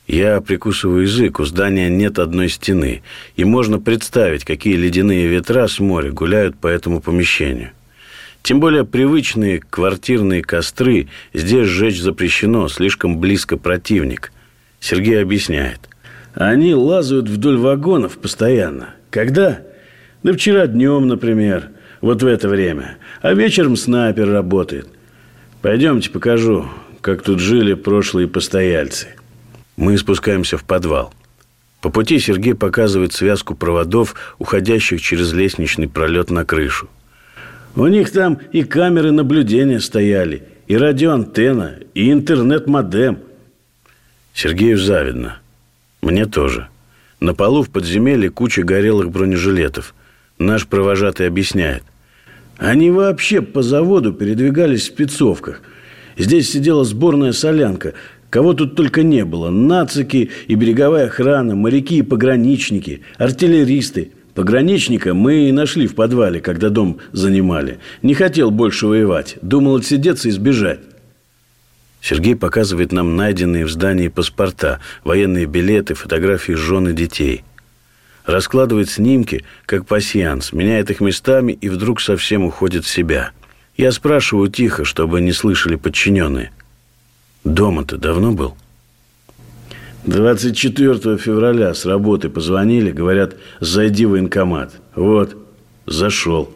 Я 0.07 0.41
прикусываю 0.41 1.03
язык, 1.03 1.39
у 1.39 1.45
здания 1.45 1.89
нет 1.89 2.19
одной 2.19 2.49
стены, 2.49 3.03
и 3.37 3.45
можно 3.45 3.79
представить, 3.79 4.43
какие 4.43 4.75
ледяные 4.75 5.27
ветра 5.27 5.67
с 5.67 5.79
моря 5.79 6.11
гуляют 6.11 6.57
по 6.57 6.67
этому 6.67 6.99
помещению. 6.99 7.71
Тем 8.41 8.59
более 8.59 8.83
привычные 8.83 9.61
квартирные 9.61 10.41
костры 10.41 11.07
здесь 11.33 11.67
сжечь 11.67 12.01
запрещено, 12.01 12.67
слишком 12.67 13.17
близко 13.17 13.55
противник. 13.55 14.33
Сергей 14.81 15.21
объясняет. 15.21 15.79
Они 16.33 16.73
лазают 16.73 17.29
вдоль 17.29 17.57
вагонов 17.57 18.17
постоянно. 18.17 18.95
Когда? 19.09 19.61
Да 20.23 20.33
вчера 20.33 20.67
днем, 20.67 21.07
например. 21.07 21.69
Вот 22.01 22.23
в 22.23 22.27
это 22.27 22.49
время. 22.49 22.97
А 23.21 23.33
вечером 23.33 23.75
снайпер 23.75 24.29
работает. 24.29 24.87
Пойдемте 25.61 26.09
покажу, 26.09 26.67
как 27.01 27.21
тут 27.21 27.39
жили 27.39 27.75
прошлые 27.75 28.27
постояльцы. 28.27 29.07
Мы 29.77 29.97
спускаемся 29.97 30.57
в 30.57 30.63
подвал. 30.63 31.13
По 31.81 31.89
пути 31.89 32.19
Сергей 32.19 32.55
показывает 32.55 33.13
связку 33.13 33.55
проводов, 33.55 34.15
уходящих 34.39 35.01
через 35.01 35.33
лестничный 35.33 35.87
пролет 35.87 36.29
на 36.29 36.45
крышу. 36.45 36.89
У 37.75 37.87
них 37.87 38.11
там 38.11 38.39
и 38.51 38.63
камеры 38.63 39.11
наблюдения 39.11 39.79
стояли, 39.79 40.43
и 40.67 40.77
радиоантенна, 40.77 41.75
и 41.93 42.11
интернет-модем. 42.11 43.19
Сергею 44.33 44.77
завидно. 44.77 45.39
Мне 46.03 46.25
тоже. 46.25 46.67
На 47.21 47.33
полу 47.33 47.63
в 47.63 47.69
подземелье 47.69 48.29
куча 48.29 48.63
горелых 48.63 49.09
бронежилетов. 49.09 49.95
Наш 50.37 50.67
провожатый 50.67 51.27
объясняет. 51.27 51.83
Они 52.57 52.91
вообще 52.91 53.41
по 53.41 53.61
заводу 53.63 54.11
передвигались 54.11 54.81
в 54.81 54.87
спецовках. 54.87 55.61
Здесь 56.17 56.51
сидела 56.51 56.83
сборная 56.83 57.31
солянка. 57.31 57.93
Кого 58.29 58.53
тут 58.53 58.75
только 58.75 59.01
не 59.01 59.23
было. 59.23 59.49
Нацики 59.49 60.29
и 60.47 60.55
береговая 60.55 61.05
охрана, 61.05 61.55
моряки 61.55 61.99
и 61.99 62.01
пограничники, 62.01 63.03
артиллеристы. 63.17 64.11
Пограничника 64.35 65.13
мы 65.13 65.47
и 65.47 65.53
нашли 65.53 65.87
в 65.87 65.95
подвале, 65.95 66.41
когда 66.41 66.69
дом 66.69 66.97
занимали. 67.13 67.79
Не 68.01 68.13
хотел 68.13 68.51
больше 68.51 68.87
воевать. 68.87 69.37
Думал 69.41 69.77
отсидеться 69.77 70.27
и 70.27 70.31
сбежать. 70.31 70.81
Сергей 72.03 72.35
показывает 72.35 72.91
нам 72.91 73.15
найденные 73.15 73.63
в 73.63 73.71
здании 73.71 74.09
паспорта, 74.09 74.81
военные 75.05 75.45
билеты, 75.45 75.93
фотографии 75.93 76.51
жен 76.51 76.89
и 76.89 76.93
детей. 76.93 77.45
Раскладывает 78.25 78.89
снимки, 78.89 79.45
как 79.65 79.85
пасьянс, 79.85 80.51
меняет 80.51 80.91
их 80.91 80.99
местами 80.99 81.53
и 81.53 81.69
вдруг 81.69 82.01
совсем 82.01 82.43
уходит 82.43 82.83
в 82.83 82.89
себя. 82.89 83.31
Я 83.77 83.93
спрашиваю 83.93 84.49
тихо, 84.49 84.83
чтобы 84.83 85.21
не 85.21 85.31
слышали 85.31 85.75
подчиненные. 85.75 86.51
Дома-то 87.45 87.97
давно 87.97 88.33
был? 88.33 88.57
24 90.05 91.17
февраля 91.17 91.73
с 91.73 91.85
работы 91.85 92.27
позвонили, 92.27 92.91
говорят, 92.91 93.37
зайди 93.61 94.05
в 94.05 94.09
военкомат. 94.09 94.73
Вот, 94.93 95.37
зашел. 95.85 96.53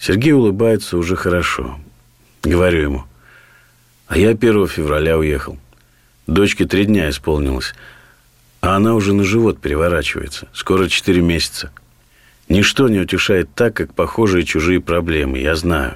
Сергей 0.00 0.32
улыбается 0.32 0.98
уже 0.98 1.14
хорошо. 1.14 1.78
Говорю 2.42 2.80
ему, 2.80 3.04
а 4.12 4.18
я 4.18 4.32
1 4.32 4.68
февраля 4.68 5.16
уехал. 5.16 5.56
Дочке 6.26 6.66
три 6.66 6.84
дня 6.84 7.08
исполнилось. 7.08 7.72
А 8.60 8.76
она 8.76 8.94
уже 8.94 9.14
на 9.14 9.24
живот 9.24 9.58
переворачивается. 9.58 10.48
Скоро 10.52 10.86
четыре 10.90 11.22
месяца. 11.22 11.72
Ничто 12.46 12.90
не 12.90 12.98
утешает 12.98 13.48
так, 13.54 13.74
как 13.74 13.94
похожие 13.94 14.44
чужие 14.44 14.82
проблемы, 14.82 15.38
я 15.38 15.56
знаю. 15.56 15.94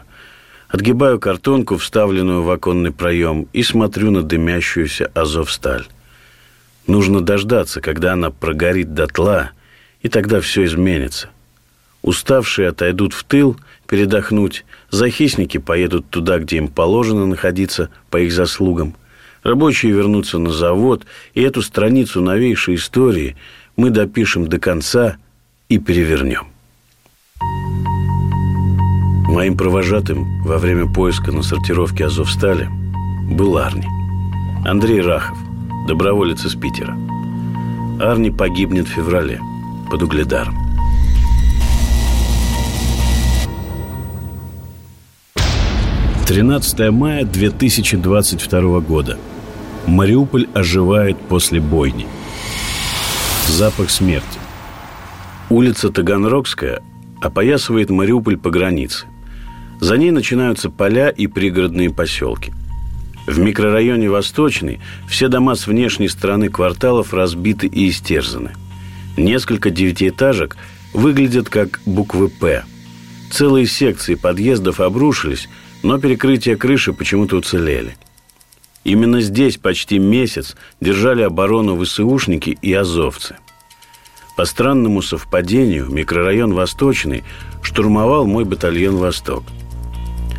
Отгибаю 0.69 1.21
картонку, 1.21 1.77
вставленную 1.77 2.43
в 2.43 2.51
оконный 2.51 2.91
проем, 2.91 3.49
и 3.53 3.63
смотрю 3.63 4.11
на 4.11 4.23
дымящуюся 4.23 5.11
азовсталь. 5.13 5.87
Нужно 6.87 7.21
дождаться, 7.21 7.83
когда 7.83 8.15
она 8.15 8.31
прогорит 8.31 8.95
дотла, 8.95 9.51
и 10.01 10.09
тогда 10.09 10.41
все 10.41 10.65
изменится. 10.65 11.29
Уставшие 12.01 12.69
отойдут 12.69 13.13
в 13.13 13.25
тыл 13.25 13.59
передохнуть, 13.87 14.65
захисники 14.91 15.59
поедут 15.59 16.09
туда, 16.11 16.39
где 16.39 16.59
им 16.59 16.69
положено 16.69 17.27
находиться 17.27 17.91
по 18.11 18.19
их 18.19 18.33
заслугам. 18.33 18.95
Рабочие 19.43 19.93
вернутся 19.93 20.39
на 20.39 20.51
завод, 20.51 21.07
и 21.35 21.43
эту 21.43 21.63
страницу 21.63 22.21
новейшей 22.21 22.75
истории 22.75 23.37
мы 23.77 23.91
допишем 23.91 24.49
до 24.49 24.59
конца 24.59 25.17
и 25.69 25.79
перевернем. 25.79 26.49
Моим 29.29 29.57
провожатым 29.57 30.43
во 30.43 30.59
время 30.59 30.91
поиска 30.91 31.31
на 31.31 31.43
сортировке 31.43 32.07
Азовстали 32.07 32.69
был 33.31 33.59
Арни. 33.59 33.87
Андрей 34.65 35.01
Рахов, 35.01 35.37
доброволец 35.87 36.45
из 36.45 36.55
Питера. 36.55 36.97
Арни 38.01 38.31
погибнет 38.31 38.87
в 38.87 38.91
феврале 38.91 39.41
под 39.91 40.03
Угледаром. 40.03 40.66
Тринадцатое 46.27 46.91
мая 46.91 47.25
2022 47.25 48.81
года. 48.81 49.17
Мариуполь 49.87 50.49
оживает 50.55 51.17
после 51.21 51.61
бойни. 51.61 52.09
Запах 53.47 53.91
смерти. 53.91 54.41
Улица 55.51 55.91
Таганрогская 55.91 56.83
опоясывает 57.23 57.91
Мариуполь 57.91 58.37
по 58.37 58.51
границе. 58.51 59.07
За 59.79 59.97
ней 59.97 60.11
начинаются 60.11 60.69
поля 60.69 61.11
и 61.11 61.29
пригородные 61.29 61.91
поселки. 61.91 62.53
В 63.29 63.39
микрорайоне 63.39 64.11
Восточный 64.11 64.81
все 65.09 65.29
дома 65.29 65.55
с 65.55 65.69
внешней 65.69 66.09
стороны 66.09 66.49
кварталов 66.49 67.15
разбиты 67.15 67.69
и 67.69 67.89
истерзаны. 67.89 68.51
Несколько 69.17 69.71
девятиэтажек 69.71 70.57
выглядят 70.93 71.49
как 71.49 71.81
буквы 71.87 72.29
«П». 72.29 72.65
Целые 73.31 73.67
секции 73.67 74.17
подъездов 74.17 74.81
обрушились, 74.81 75.49
но 75.87 76.01
перекрытия 76.01 76.57
крыши 76.57 76.93
почему-то 76.93 77.37
уцелели. 77.37 77.97
Именно 78.83 79.21
здесь 79.21 79.57
почти 79.57 80.01
месяц 80.01 80.57
держали 80.81 81.23
оборону 81.23 81.81
ВСУшники 81.81 82.59
и 82.61 82.73
азовцы. 82.73 83.37
По 84.37 84.47
странному 84.47 85.01
совпадению 85.01 85.89
микрорайон 85.89 86.55
Восточный 86.55 87.23
штурмовал 87.63 88.27
мой 88.27 88.45
батальон 88.45 88.97
«Восток». 88.97 89.45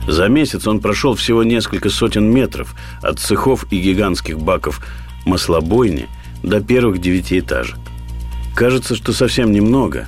За 0.06 0.27
месяц 0.27 0.68
он 0.68 0.82
прошел 0.82 1.16
всего 1.16 1.44
несколько 1.44 1.89
сотен 1.89 2.30
метров 2.30 2.75
от 3.01 3.20
цехов 3.20 3.72
и 3.72 3.80
гигантских 3.80 4.38
баков 4.39 4.86
маслобойни 5.25 6.10
до 6.44 6.60
первых 6.60 7.00
девятиэтажек. 7.00 7.77
Кажется, 8.54 8.96
что 8.96 9.13
совсем 9.13 9.54
немного, 9.54 10.08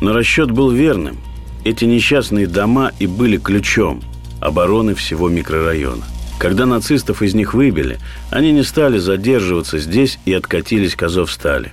но 0.00 0.12
расчет 0.12 0.52
был 0.52 0.70
верным. 0.70 1.16
Эти 1.64 1.86
несчастные 1.86 2.46
дома 2.46 2.92
и 3.00 3.08
были 3.08 3.36
ключом 3.36 4.00
обороны 4.40 4.94
всего 4.94 5.28
микрорайона. 5.28 6.04
Когда 6.38 6.64
нацистов 6.64 7.22
из 7.22 7.34
них 7.34 7.52
выбили, 7.52 7.98
они 8.30 8.52
не 8.52 8.62
стали 8.62 8.98
задерживаться 8.98 9.78
здесь 9.78 10.18
и 10.24 10.32
откатились 10.32 10.96
к 10.96 11.02
Азовстали. 11.02 11.72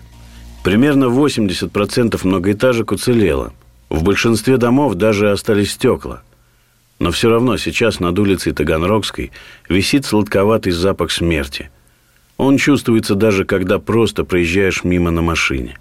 Примерно 0.63 1.05
80% 1.05 2.19
многоэтажек 2.23 2.91
уцелело. 2.91 3.53
В 3.89 4.03
большинстве 4.03 4.57
домов 4.57 4.95
даже 4.95 5.31
остались 5.31 5.71
стекла. 5.71 6.21
Но 6.99 7.11
все 7.11 7.29
равно 7.29 7.55
сейчас 7.55 8.01
над 8.01 8.19
улицей 8.19 8.51
Таганрогской 8.51 9.31
висит 9.69 10.05
сладковатый 10.05 10.73
запах 10.73 11.11
смерти. 11.11 11.69
Он 12.35 12.57
чувствуется 12.57 13.15
даже, 13.15 13.45
когда 13.45 13.79
просто 13.79 14.25
проезжаешь 14.25 14.83
мимо 14.83 15.11
на 15.11 15.21
машине. 15.21 15.77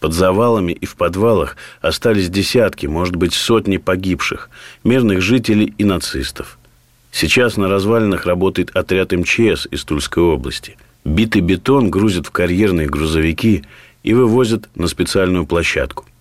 Под 0.00 0.12
завалами 0.12 0.72
и 0.72 0.86
в 0.86 0.96
подвалах 0.96 1.56
остались 1.80 2.28
десятки, 2.28 2.86
может 2.86 3.16
быть, 3.16 3.34
сотни 3.34 3.78
погибших, 3.78 4.50
мирных 4.84 5.22
жителей 5.22 5.74
и 5.78 5.84
нацистов. 5.84 6.58
Сейчас 7.10 7.56
на 7.56 7.68
развалинах 7.68 8.26
работает 8.26 8.70
отряд 8.76 9.12
МЧС 9.12 9.66
из 9.70 9.84
Тульской 9.84 10.22
области. 10.22 10.76
Битый 11.04 11.40
бетон 11.40 11.90
грузят 11.90 12.26
в 12.26 12.30
карьерные 12.30 12.88
грузовики 12.88 13.64
и 14.02 14.12
вывозят 14.12 14.68
на 14.74 14.86
специальную 14.86 15.46
площадку– 15.46 16.04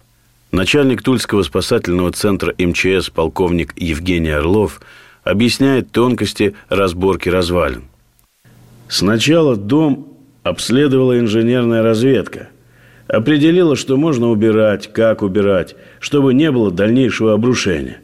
Начальник 0.56 1.02
Тульского 1.02 1.44
спасательного 1.44 2.14
центра 2.14 2.56
МЧС 2.58 3.10
полковник 3.10 3.74
Евгений 3.76 4.30
Орлов 4.30 4.80
объясняет 5.26 5.92
тонкости 5.92 6.56
разборки 6.70 7.28
развалин. 7.28 7.84
Сначала 8.88 9.58
дом 9.58 10.08
обследовала 10.44 11.20
инженерная 11.20 11.84
разведка. 11.84 12.48
Определила, 13.08 13.76
что 13.76 13.98
можно 13.98 14.30
убирать, 14.30 14.92
как 14.92 15.22
убирать, 15.22 15.76
чтобы 16.00 16.34
не 16.34 16.52
было 16.52 16.72
дальнейшего 16.72 17.34
обрушения. 17.34 18.00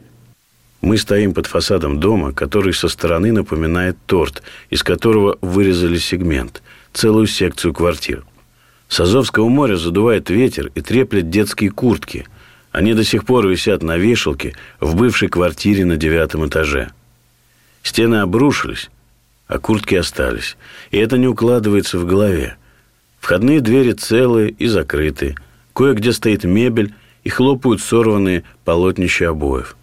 Мы 0.80 0.96
стоим 0.96 1.34
под 1.34 1.46
фасадом 1.46 2.00
дома, 2.00 2.32
который 2.32 2.72
со 2.72 2.88
стороны 2.88 3.32
напоминает 3.32 3.96
торт, 4.06 4.42
из 4.70 4.82
которого 4.82 5.38
вырезали 5.40 5.98
сегмент, 5.98 6.62
целую 6.92 7.26
секцию 7.26 7.72
квартир. 7.72 8.24
С 8.88 9.00
Азовского 9.00 9.48
моря 9.48 9.76
задувает 9.76 10.28
ветер 10.30 10.70
и 10.74 10.80
треплет 10.80 11.30
детские 11.30 11.70
куртки– 11.70 12.26
они 12.72 12.94
до 12.94 13.04
сих 13.04 13.26
пор 13.26 13.46
висят 13.46 13.82
на 13.82 13.98
вешалке 13.98 14.56
в 14.80 14.96
бывшей 14.96 15.28
квартире 15.28 15.84
на 15.84 15.98
девятом 15.98 16.46
этаже. 16.48 16.90
Стены 17.82 18.16
обрушились, 18.16 18.90
а 19.46 19.58
куртки 19.58 19.94
остались. 19.94 20.56
И 20.90 20.96
это 20.96 21.18
не 21.18 21.28
укладывается 21.28 21.98
в 21.98 22.06
голове. 22.06 22.56
Входные 23.22 23.60
двери 23.60 23.92
целые 23.92 24.50
и 24.50 24.66
закрыты. 24.66 25.36
Кое-где 25.74 26.12
стоит 26.12 26.42
мебель 26.42 26.92
и 27.22 27.28
хлопают 27.28 27.80
сорванные 27.80 28.42
полотнища 28.64 29.28
обоев. 29.28 29.76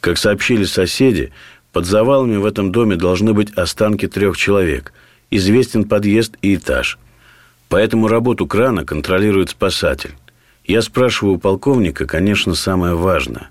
Как 0.00 0.18
сообщили 0.18 0.64
соседи, 0.64 1.32
под 1.72 1.86
завалами 1.86 2.38
в 2.38 2.44
этом 2.44 2.72
доме 2.72 2.96
должны 2.96 3.34
быть 3.34 3.52
останки 3.52 4.08
трех 4.08 4.36
человек. 4.36 4.92
Известен 5.30 5.84
подъезд 5.84 6.36
и 6.42 6.56
этаж. 6.56 6.98
Поэтому 7.68 8.08
работу 8.08 8.48
крана 8.48 8.84
контролирует 8.84 9.50
спасатель. 9.50 10.16
Я 10.64 10.82
спрашиваю 10.82 11.36
у 11.36 11.38
полковника, 11.38 12.04
конечно, 12.04 12.56
самое 12.56 12.96
важное. 12.96 13.48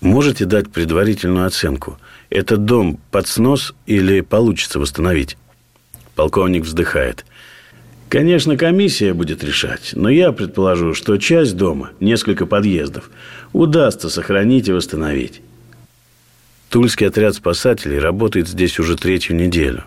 Можете 0.00 0.46
дать 0.46 0.72
предварительную 0.72 1.46
оценку? 1.46 1.98
Этот 2.30 2.64
дом 2.64 2.98
под 3.10 3.28
снос 3.28 3.74
или 3.84 4.22
получится 4.22 4.78
восстановить? 4.78 5.36
Полковник 6.14 6.64
вздыхает. 6.64 7.26
Конечно, 8.08 8.56
комиссия 8.56 9.12
будет 9.14 9.42
решать, 9.42 9.92
но 9.94 10.08
я 10.08 10.32
предположу, 10.32 10.94
что 10.94 11.16
часть 11.18 11.56
дома, 11.56 11.90
несколько 11.98 12.46
подъездов, 12.46 13.10
удастся 13.52 14.08
сохранить 14.08 14.68
и 14.68 14.72
восстановить. 14.72 15.40
Тульский 16.70 17.08
отряд 17.08 17.34
спасателей 17.34 17.98
работает 17.98 18.48
здесь 18.48 18.78
уже 18.78 18.96
третью 18.96 19.36
неделю. 19.36 19.84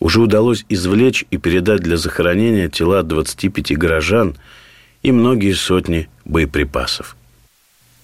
Уже 0.00 0.20
удалось 0.20 0.64
извлечь 0.68 1.24
и 1.30 1.38
передать 1.38 1.80
для 1.80 1.96
захоронения 1.96 2.68
тела 2.68 3.02
25 3.02 3.76
горожан– 3.78 4.36
и 5.04 5.12
многие 5.12 5.52
сотни 5.52 6.08
боеприпасов. 6.24 7.16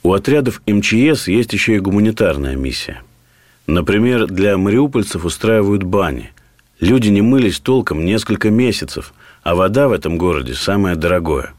У 0.03 0.13
отрядов 0.13 0.63
МЧС 0.67 1.29
есть 1.29 1.53
еще 1.53 1.77
и 1.77 1.81
гуманитарная 1.81 2.55
миссия. 2.55 3.03
Например, 3.67 4.27
для 4.27 4.57
мариупольцев 4.57 5.25
устраивают 5.25 5.83
бани. 5.83 6.31
Люди 6.79 7.09
не 7.09 7.23
мылись 7.23 7.59
толком 7.59 8.05
несколько 8.05 8.51
месяцев, 8.51 9.13
а 9.43 9.55
вода 9.55 9.89
в 9.89 9.93
этом 9.93 10.19
городе 10.19 10.55
самое 10.55 10.97
дорогое. 10.97 11.53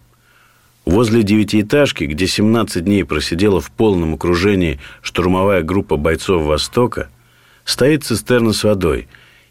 Возле 0.86 1.24
девятиэтажки, 1.24 2.06
где 2.06 2.28
17 2.28 2.84
дней 2.84 3.04
просидела 3.06 3.62
в 3.62 3.72
полном 3.72 4.16
окружении 4.16 4.80
штурмовая 5.02 5.62
группа 5.62 5.96
бойцов 5.96 6.44
Востока, 6.44 7.10
стоит 7.66 8.04
цистерна 8.04 8.54
с 8.54 8.64
водой, 8.64 9.08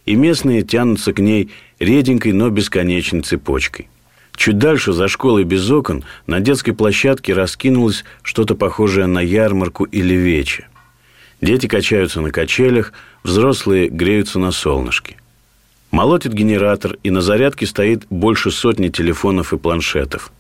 и 0.07 0.17
местные 0.17 0.63
тянутся 0.63 1.13
к 1.13 1.21
ней 1.21 1.51
реденькой, 1.79 2.33
но 2.33 2.51
бесконечной 2.51 3.23
цепочкой– 3.23 3.89
Чуть 4.41 4.57
дальше, 4.57 4.95
за 4.95 5.07
школой 5.07 5.45
без 5.45 5.71
окон, 5.71 6.03
на 6.27 6.41
детской 6.41 6.73
площадке 6.73 7.35
раскинулось 7.35 8.07
что-то 8.23 8.55
похожее 8.55 9.05
на 9.05 9.21
ярмарку 9.21 9.85
или 9.85 10.15
вече. 10.15 10.67
Дети 11.43 11.67
качаются 11.67 12.23
на 12.23 12.31
качелях, 12.31 12.95
взрослые 13.23 13.89
греются 13.89 14.39
на 14.39 14.51
солнышке. 14.51 15.19
Молотит 15.91 16.33
генератор, 16.33 16.97
и 17.03 17.11
на 17.11 17.21
зарядке 17.21 17.67
стоит 17.67 18.07
больше 18.11 18.51
сотни 18.51 18.89
телефонов 18.89 19.53
и 19.53 19.59
планшетов. 19.59 20.33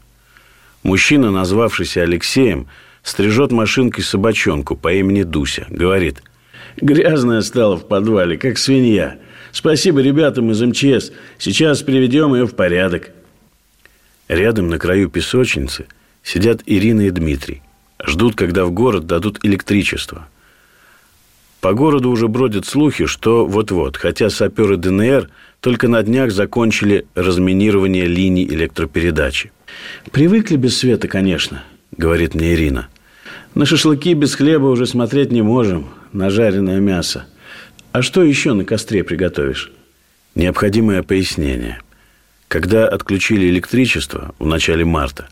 Мужчина, 0.82 1.30
назвавшийся 1.30 2.02
Алексеем, 2.02 2.68
стрижет 3.02 3.50
машинкой 3.50 4.04
собачонку 4.04 4.76
по 4.76 4.92
имени 4.92 5.22
Дуся. 5.24 5.66
Говорит, 5.68 6.22
«Грязная 6.80 7.40
стала 7.42 7.76
в 7.76 7.88
подвале, 7.88 8.38
как 8.38 8.58
свинья. 8.58 9.18
Спасибо 9.50 10.00
ребятам 10.00 10.50
из 10.52 10.62
МЧС. 10.62 11.10
Сейчас 11.38 11.82
приведем 11.82 12.34
ее 12.34 12.46
в 12.46 12.54
порядок». 12.54 13.10
Рядом 14.28 14.68
на 14.68 14.78
краю 14.78 15.10
песочницы 15.10 15.86
сидят 16.22 16.62
Ирина 16.66 17.02
и 17.02 17.10
Дмитрий. 17.10 17.62
Ждут, 18.02 18.36
когда 18.36 18.64
в 18.64 18.70
город 18.70 19.06
дадут 19.06 19.40
электричество. 19.42 20.28
По 21.60 21.74
городу 21.74 22.10
уже 22.10 22.26
бродят 22.26 22.64
слухи, 22.66 23.04
что 23.04 23.44
вот-вот, 23.44 23.98
хотя 23.98 24.30
саперы 24.30 24.78
ДНР 24.78 25.28
только 25.60 25.88
на 25.88 26.02
днях 26.02 26.32
закончили 26.32 27.06
разминирование 27.14 28.06
линий 28.06 28.46
электропередачи. 28.46 29.52
Привыкли 30.10 30.56
без 30.56 30.78
света, 30.78 31.06
конечно. 31.06 31.62
говорит 31.96 32.34
мне 32.34 32.54
Ирина. 32.54 32.88
На 33.54 33.66
шашлыки 33.66 34.14
без 34.14 34.34
хлеба 34.36 34.66
уже 34.66 34.86
смотреть 34.86 35.32
не 35.32 35.42
можем, 35.42 35.88
на 36.12 36.30
жареное 36.30 36.80
мясо. 36.80 37.26
А 37.92 38.00
что 38.00 38.22
еще 38.22 38.54
на 38.54 38.64
костре 38.64 39.04
приготовишь? 39.04 39.70
Необходимое 40.34 41.02
пояснение. 41.02 41.80
Когда 42.48 42.88
отключили 42.88 43.48
электричество 43.50 44.34
в 44.38 44.46
начале 44.46 44.84
марта, 44.86 45.28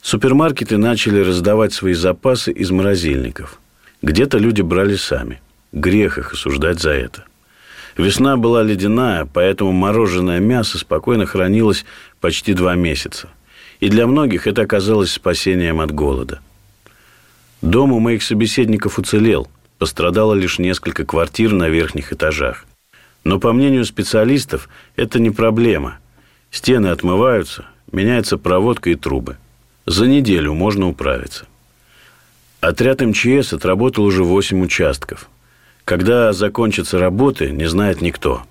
супермаркеты 0.00 0.76
начали 0.76 1.20
раздавать 1.20 1.72
свои 1.72 1.92
запасы 1.92 2.50
из 2.50 2.70
морозильников. 2.70 3.60
Где-то 4.00 4.38
люди 4.38 4.62
брали 4.62 4.96
сами. 4.96 5.40
Грех 5.72 6.18
их 6.18 6.32
осуждать 6.32 6.80
за 6.80 6.90
это. 6.90 7.24
Весна 7.96 8.36
была 8.36 8.62
ледяная, 8.62 9.26
поэтому 9.26 9.72
мороженое 9.72 10.38
мясо 10.38 10.78
спокойно 10.78 11.26
хранилось 11.26 11.84
почти 12.20 12.54
два 12.54 12.74
месяца. 12.74 13.28
И 13.80 13.88
для 13.88 14.06
многих 14.06 14.46
это 14.46 14.62
оказалось 14.62 15.12
спасением 15.12 15.80
от 15.80 15.92
голода. 15.92 16.40
Дом 17.62 17.92
у 17.92 18.00
моих 18.00 18.22
собеседников 18.22 18.98
уцелел. 18.98 19.48
Пострадало 19.78 20.34
лишь 20.34 20.58
несколько 20.58 21.04
квартир 21.04 21.52
на 21.52 21.68
верхних 21.68 22.12
этажах. 22.12 22.64
Но, 23.24 23.38
по 23.38 23.52
мнению 23.52 23.84
специалистов, 23.84 24.68
это 24.96 25.18
не 25.20 25.30
проблема. 25.30 25.98
Стены 26.50 26.88
отмываются, 26.88 27.66
меняется 27.90 28.38
проводка 28.38 28.90
и 28.90 28.94
трубы. 28.94 29.36
За 29.86 30.06
неделю 30.06 30.54
можно 30.54 30.88
управиться. 30.88 31.46
Отряд 32.60 33.00
МЧС 33.00 33.52
отработал 33.52 34.04
уже 34.04 34.22
8 34.22 34.62
участков. 34.62 35.28
Когда 35.84 36.32
закончатся 36.32 36.98
работы, 36.98 37.50
не 37.50 37.66
знает 37.66 38.00
никто. 38.00 38.42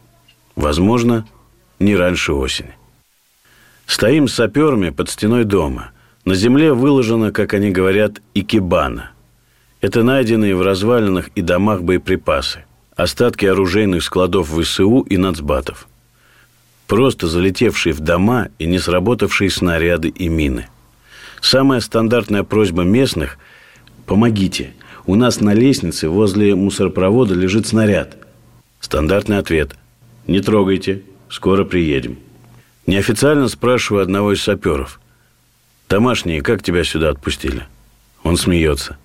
Возможно, 0.55 1.25
не 1.79 1.95
раньше 1.95 2.33
осени. 2.33 2.75
Стоим 3.85 4.27
с 4.27 4.33
саперами 4.33 4.89
под 4.89 5.09
стеной 5.09 5.45
дома. 5.45 5.91
На 6.25 6.35
земле 6.35 6.73
выложено, 6.73 7.31
как 7.31 7.53
они 7.53 7.71
говорят, 7.71 8.21
икебана. 8.33 9.11
Это 9.79 10.03
найденные 10.03 10.55
в 10.55 10.61
развалинах 10.61 11.29
и 11.29 11.41
домах 11.41 11.81
боеприпасы 11.81 12.65
остатки 12.95 13.45
оружейных 13.45 14.03
складов 14.03 14.49
ВСУ 14.49 15.01
и 15.01 15.17
нацбатов. 15.17 15.87
Просто 16.87 17.27
залетевшие 17.27 17.93
в 17.93 17.99
дома 17.99 18.49
и 18.59 18.65
не 18.65 18.79
сработавшие 18.79 19.49
снаряды 19.49 20.09
и 20.09 20.27
мины. 20.27 20.67
Самая 21.41 21.79
стандартная 21.79 22.43
просьба 22.43 22.83
местных– 22.83 23.37
помогите. 24.05 24.73
У 25.05 25.15
нас 25.15 25.41
на 25.41 25.53
лестнице 25.53 26.09
возле 26.09 26.55
мусоропровода 26.55 27.33
лежит 27.33 27.67
снаряд. 27.67 28.17
Стандартный 28.79 29.37
ответ– 29.37 29.75
не 30.27 30.39
трогайте, 30.39 31.01
скоро 31.29 31.65
приедем. 31.65 32.17
Неофициально 32.85 33.47
спрашиваю 33.47 34.03
одного 34.03 34.33
из 34.33 34.41
саперов. 34.41 34.99
Домашние, 35.89 36.41
как 36.41 36.63
тебя 36.63 36.83
сюда 36.83 37.09
отпустили? 37.09 37.65
Он 38.23 38.37
смеется. 38.37 38.97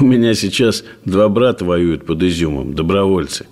У 0.00 0.04
меня 0.04 0.34
сейчас 0.34 0.84
два 1.04 1.28
брата 1.28 1.64
воюют 1.64 2.04
под 2.04 2.22
Изюмом, 2.22 2.74
добровольцы. 2.74 3.46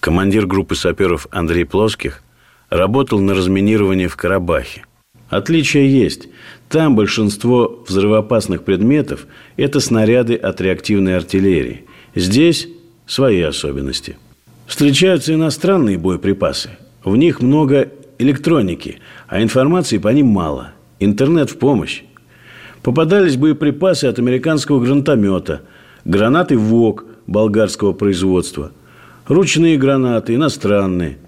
Командир 0.00 0.46
группы 0.46 0.76
саперов 0.76 1.26
Андрей 1.30 1.64
Плоских 1.64 2.22
работал 2.68 3.20
на 3.20 3.34
разминировании 3.34 4.06
в 4.06 4.16
Карабахе. 4.16 4.84
Отличия 5.28 5.82
есть. 5.82 6.28
Там 6.68 6.96
большинство 6.96 7.84
взрывоопасных 7.86 8.64
предметов– 8.64 9.26
это 9.56 9.78
снаряды 9.80 10.34
от 10.34 10.60
реактивной 10.60 11.16
артиллерии. 11.16 11.84
Здесь 12.14 12.68
свои 13.06 13.40
особенности. 13.40 14.16
Встречаются 14.66 15.32
иностранные 15.34 15.96
боеприпасы. 15.96 16.70
В 17.04 17.16
них 17.16 17.40
много 17.40 17.92
электроники, 18.18 18.98
а 19.28 19.42
информации 19.42 19.98
по 19.98 20.08
ним 20.08 20.26
мало. 20.26 20.72
Интернет 20.98 21.50
в 21.50 21.58
помощь. 21.58 22.02
Попадались 22.82 23.36
боеприпасы 23.36 24.06
от 24.06 24.18
американского 24.18 24.80
гранатомета, 24.80 25.62
гранаты 26.04 26.58
ВОК 26.58 27.04
болгарского 27.26 27.92
производства, 27.92 28.72
ручные 29.26 29.76
гранаты 29.76 30.34
иностранные, 30.34 31.18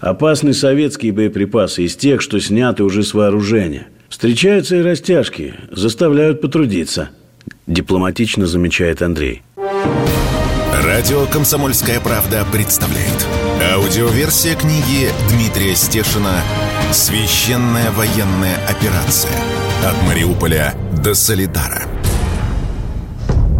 опасные 0.00 0.54
советские 0.54 1.12
боеприпасы 1.12 1.84
из 1.84 1.96
тех, 1.96 2.20
что 2.20 2.40
сняты 2.40 2.84
уже 2.84 3.02
с 3.02 3.14
вооружения. 3.14 3.88
Встречаются 4.12 4.76
и 4.76 4.82
растяжки, 4.82 5.54
заставляют 5.70 6.42
потрудиться, 6.42 7.08
дипломатично 7.66 8.46
замечает 8.46 9.00
Андрей. 9.00 9.40
Радио 10.84 11.24
«Комсомольская 11.24 11.98
правда» 11.98 12.46
представляет. 12.52 13.26
Аудиоверсия 13.72 14.54
книги 14.54 15.08
Дмитрия 15.30 15.74
Стешина 15.74 16.42
«Священная 16.92 17.90
военная 17.92 18.58
операция. 18.68 19.32
От 19.82 20.06
Мариуполя 20.06 20.74
до 21.02 21.14
Солидара». 21.14 21.84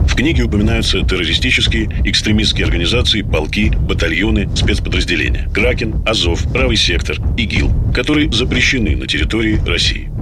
В 0.07 0.15
книге 0.15 0.43
упоминаются 0.43 1.01
террористические, 1.01 1.89
экстремистские 2.05 2.67
организации, 2.67 3.23
полки, 3.23 3.71
батальоны, 3.75 4.55
спецподразделения. 4.55 5.49
Кракен, 5.55 6.03
Азов, 6.07 6.45
Правый 6.53 6.77
сектор, 6.77 7.17
ИГИЛ, 7.39 7.95
которые 7.95 8.31
запрещены 8.31 8.95
на 8.97 9.07
территории 9.07 9.59
России. 9.67 10.13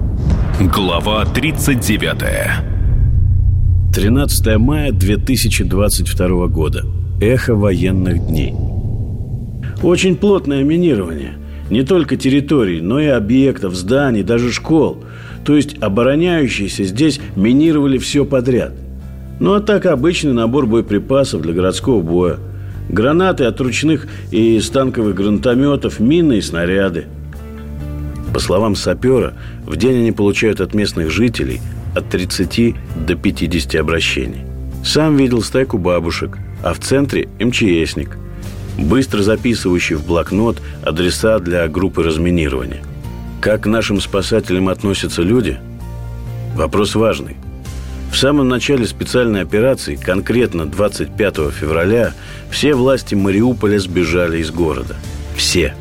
Глава 0.69 1.25
39. 1.25 2.21
13 3.95 4.57
мая 4.57 4.91
2022 4.91 6.47
года. 6.47 6.83
Эхо 7.19 7.55
военных 7.55 8.27
дней. 8.27 8.53
Очень 9.81 10.15
плотное 10.15 10.63
минирование. 10.63 11.33
Не 11.71 11.81
только 11.81 12.15
территорий, 12.15 12.79
но 12.79 12.99
и 12.99 13.07
объектов, 13.07 13.73
зданий, 13.73 14.21
даже 14.21 14.51
школ. 14.51 15.03
То 15.43 15.55
есть 15.55 15.81
обороняющиеся 15.81 16.83
здесь 16.83 17.19
минировали 17.35 17.97
все 17.97 18.23
подряд. 18.23 18.73
Ну 19.39 19.53
а 19.53 19.61
так 19.61 19.87
обычный 19.87 20.33
набор 20.33 20.67
боеприпасов 20.67 21.41
для 21.41 21.53
городского 21.53 22.03
боя. 22.03 22.37
Гранаты 22.87 23.45
от 23.45 23.59
ручных 23.59 24.07
и 24.29 24.59
станковых 24.59 25.15
гранатометов, 25.15 25.99
мины 25.99 26.37
и 26.37 26.41
снаряды. 26.41 27.05
По 28.33 28.39
словам 28.39 28.75
сапера, 28.75 29.33
в 29.65 29.75
день 29.75 29.97
они 29.97 30.11
получают 30.11 30.61
от 30.61 30.73
местных 30.73 31.09
жителей 31.09 31.61
от 31.95 32.09
30 32.09 32.75
до 33.05 33.15
50 33.15 33.75
обращений. 33.75 34.41
Сам 34.83 35.17
видел 35.17 35.41
стайку 35.41 35.77
бабушек, 35.77 36.37
а 36.63 36.73
в 36.73 36.79
центре 36.79 37.27
МЧСник, 37.39 38.17
быстро 38.77 39.21
записывающий 39.21 39.95
в 39.95 40.05
блокнот 40.05 40.61
адреса 40.83 41.39
для 41.39 41.67
группы 41.67 42.03
разминирования. 42.03 42.81
Как 43.41 43.61
к 43.61 43.65
нашим 43.67 43.99
спасателям 43.99 44.69
относятся 44.69 45.21
люди? 45.21 45.59
Вопрос 46.55 46.95
важный. 46.95 47.37
В 48.11 48.17
самом 48.17 48.49
начале 48.49 48.85
специальной 48.85 49.41
операции, 49.41 49.95
конкретно 49.95 50.65
25 50.65 51.51
февраля, 51.51 52.13
все 52.49 52.73
власти 52.73 53.15
Мариуполя 53.15 53.79
сбежали 53.79 54.39
из 54.39 54.51
города. 54.51 54.95
Все. 55.35 55.73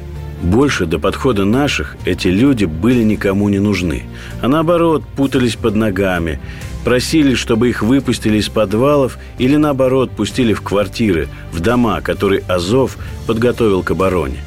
Больше 0.42 0.86
до 0.86 0.98
подхода 0.98 1.44
наших 1.44 1.96
эти 2.06 2.28
люди 2.28 2.64
были 2.64 3.02
никому 3.02 3.48
не 3.50 3.58
нужны, 3.58 4.04
а 4.40 4.48
наоборот 4.48 5.02
путались 5.14 5.56
под 5.56 5.74
ногами, 5.74 6.40
просили, 6.82 7.34
чтобы 7.34 7.68
их 7.68 7.82
выпустили 7.82 8.38
из 8.38 8.48
подвалов 8.48 9.18
или 9.38 9.56
наоборот 9.56 10.10
пустили 10.12 10.54
в 10.54 10.62
квартиры, 10.62 11.28
в 11.52 11.60
дома, 11.60 12.00
которые 12.00 12.42
Азов 12.48 12.96
подготовил 13.26 13.82
к 13.82 13.90
обороне. 13.90 14.38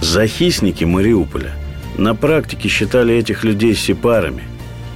Захисники 0.00 0.82
Мариуполя 0.82 1.52
на 1.96 2.16
практике 2.16 2.68
считали 2.68 3.14
этих 3.14 3.44
людей 3.44 3.76
сепарами, 3.76 4.42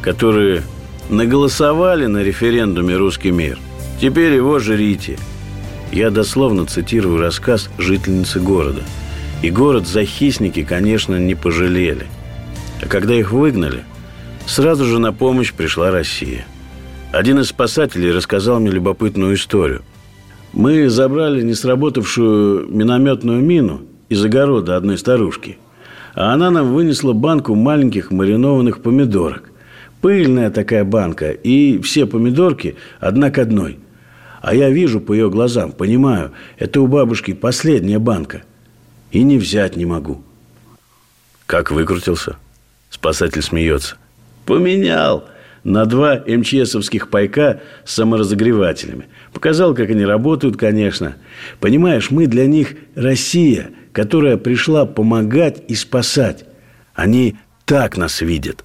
которые 0.02 0.62
наголосовали 1.08 2.06
на 2.06 2.24
референдуме 2.24 2.96
«Русский 2.96 3.30
мир». 3.30 3.58
Теперь 4.00 4.34
его 4.34 4.58
жрите. 4.58 5.16
Я 5.92 6.10
дословно 6.10 6.66
цитирую 6.66 7.18
рассказ 7.18 7.70
жительницы 7.78 8.40
города– 8.40 8.82
и 9.42 9.50
город 9.50 9.86
захисники, 9.86 10.64
конечно, 10.64 11.18
не 11.18 11.34
пожалели. 11.34 12.06
А 12.82 12.86
когда 12.86 13.14
их 13.14 13.32
выгнали, 13.32 13.84
сразу 14.46 14.84
же 14.84 14.98
на 14.98 15.12
помощь 15.12 15.52
пришла 15.52 15.90
Россия. 15.90 16.44
Один 17.12 17.40
из 17.40 17.48
спасателей 17.48 18.12
рассказал 18.12 18.60
мне 18.60 18.70
любопытную 18.70 19.34
историю. 19.34 19.82
Мы 20.52 20.88
забрали 20.88 21.42
не 21.42 21.54
сработавшую 21.54 22.68
минометную 22.68 23.42
мину 23.42 23.82
из 24.08 24.24
огорода 24.24 24.76
одной 24.76 24.98
старушки, 24.98 25.58
а 26.14 26.34
она 26.34 26.50
нам 26.50 26.72
вынесла 26.72 27.12
банку 27.12 27.54
маленьких 27.54 28.10
маринованных 28.10 28.82
помидорок. 28.82 29.50
Пыльная 30.00 30.50
такая 30.50 30.84
банка, 30.84 31.30
и 31.30 31.78
все 31.80 32.06
помидорки 32.06 32.76
одна 33.00 33.30
к 33.30 33.38
одной. 33.38 33.78
А 34.40 34.54
я 34.54 34.70
вижу 34.70 35.00
по 35.00 35.12
ее 35.12 35.30
глазам, 35.30 35.72
понимаю, 35.72 36.32
это 36.58 36.80
у 36.80 36.86
бабушки 36.86 37.32
последняя 37.32 37.98
банка– 37.98 38.42
и 39.12 39.22
не 39.22 39.38
взять 39.38 39.76
не 39.76 39.86
могу. 39.86 40.22
Как 41.46 41.70
выкрутился? 41.70 42.36
Спасатель 42.90 43.42
смеется. 43.42 43.96
Поменял 44.46 45.24
на 45.64 45.84
два 45.84 46.16
МЧСовских 46.16 47.10
пайка 47.10 47.60
с 47.84 47.94
саморазогревателями. 47.94 49.06
Показал, 49.32 49.74
как 49.74 49.90
они 49.90 50.04
работают, 50.04 50.56
конечно. 50.56 51.16
Понимаешь, 51.60 52.10
мы 52.10 52.26
для 52.26 52.46
них 52.46 52.74
Россия, 52.94 53.70
которая 53.92 54.36
пришла 54.36 54.86
помогать 54.86 55.62
и 55.68 55.74
спасать. 55.74 56.44
Они 56.94 57.36
так 57.64 57.96
нас 57.96 58.20
видят. 58.20 58.64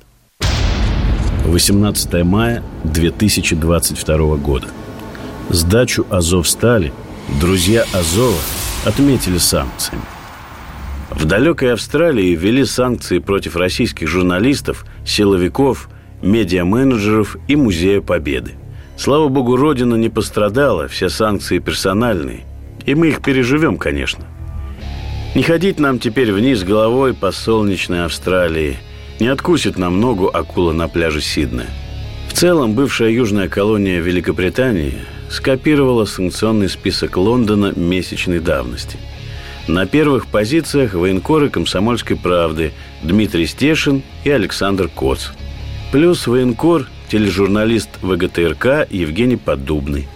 18 1.46 2.24
мая 2.24 2.64
2022 2.84 4.38
года. 4.38 4.68
Сдачу 5.50 6.08
Азовстали 6.10 6.92
друзья 7.40 7.86
Азова 7.94 8.40
отметили 8.86 9.38
санкциями. 9.38 10.02
В 11.12 11.26
далекой 11.26 11.74
Австралии 11.74 12.36
ввели 12.36 12.66
санкции 12.66 13.20
против 13.20 13.56
российских 13.56 14.08
журналистов, 14.08 14.86
силовиков, 15.06 15.90
медиа-менеджеров 16.22 17.38
и 17.48 17.56
Музея 17.56 18.02
Победы. 18.02 18.56
Слава 18.98 19.28
богу, 19.28 19.56
Родина 19.56 19.96
не 19.96 20.10
пострадала, 20.10 20.88
все 20.88 21.10
санкции 21.10 21.60
персональные. 21.60 22.46
И 22.86 22.96
мы 22.96 23.10
их 23.10 23.22
переживем, 23.22 23.78
конечно. 23.78 24.26
Не 25.36 25.44
ходить 25.44 25.80
нам 25.80 26.00
теперь 26.00 26.32
вниз 26.32 26.64
головой 26.64 27.14
по 27.14 27.32
солнечной 27.32 28.06
Австралии. 28.06 28.78
Не 29.20 29.28
откусит 29.28 29.78
нам 29.78 30.00
ногу 30.00 30.30
акула 30.34 30.72
на 30.72 30.88
пляже 30.88 31.22
Сиднея. 31.22 31.68
В 32.30 32.34
целом, 32.34 32.74
бывшая 32.74 33.12
южная 33.12 33.48
колония 33.48 34.00
Великобритании 34.00 34.96
скопировала 35.30 36.06
санкционный 36.06 36.70
список 36.70 37.18
Лондона 37.18 37.74
месячной 37.76 38.40
давности. 38.40 38.98
На 39.68 39.88
первых 39.88 40.28
позициях 40.28 40.94
военкоры 40.94 41.50
«Комсомольской 41.50 42.16
правды» 42.16 42.72
Дмитрий 43.02 43.48
Стешин 43.48 44.04
и 44.24 44.30
Александр 44.30 44.90
Коц. 44.90 45.30
Плюс 45.92 46.28
военкор, 46.28 46.86
тележурналист 47.10 47.90
ВГТРК 48.04 48.88
Евгений 48.92 49.38
Поддубный. 49.38 50.08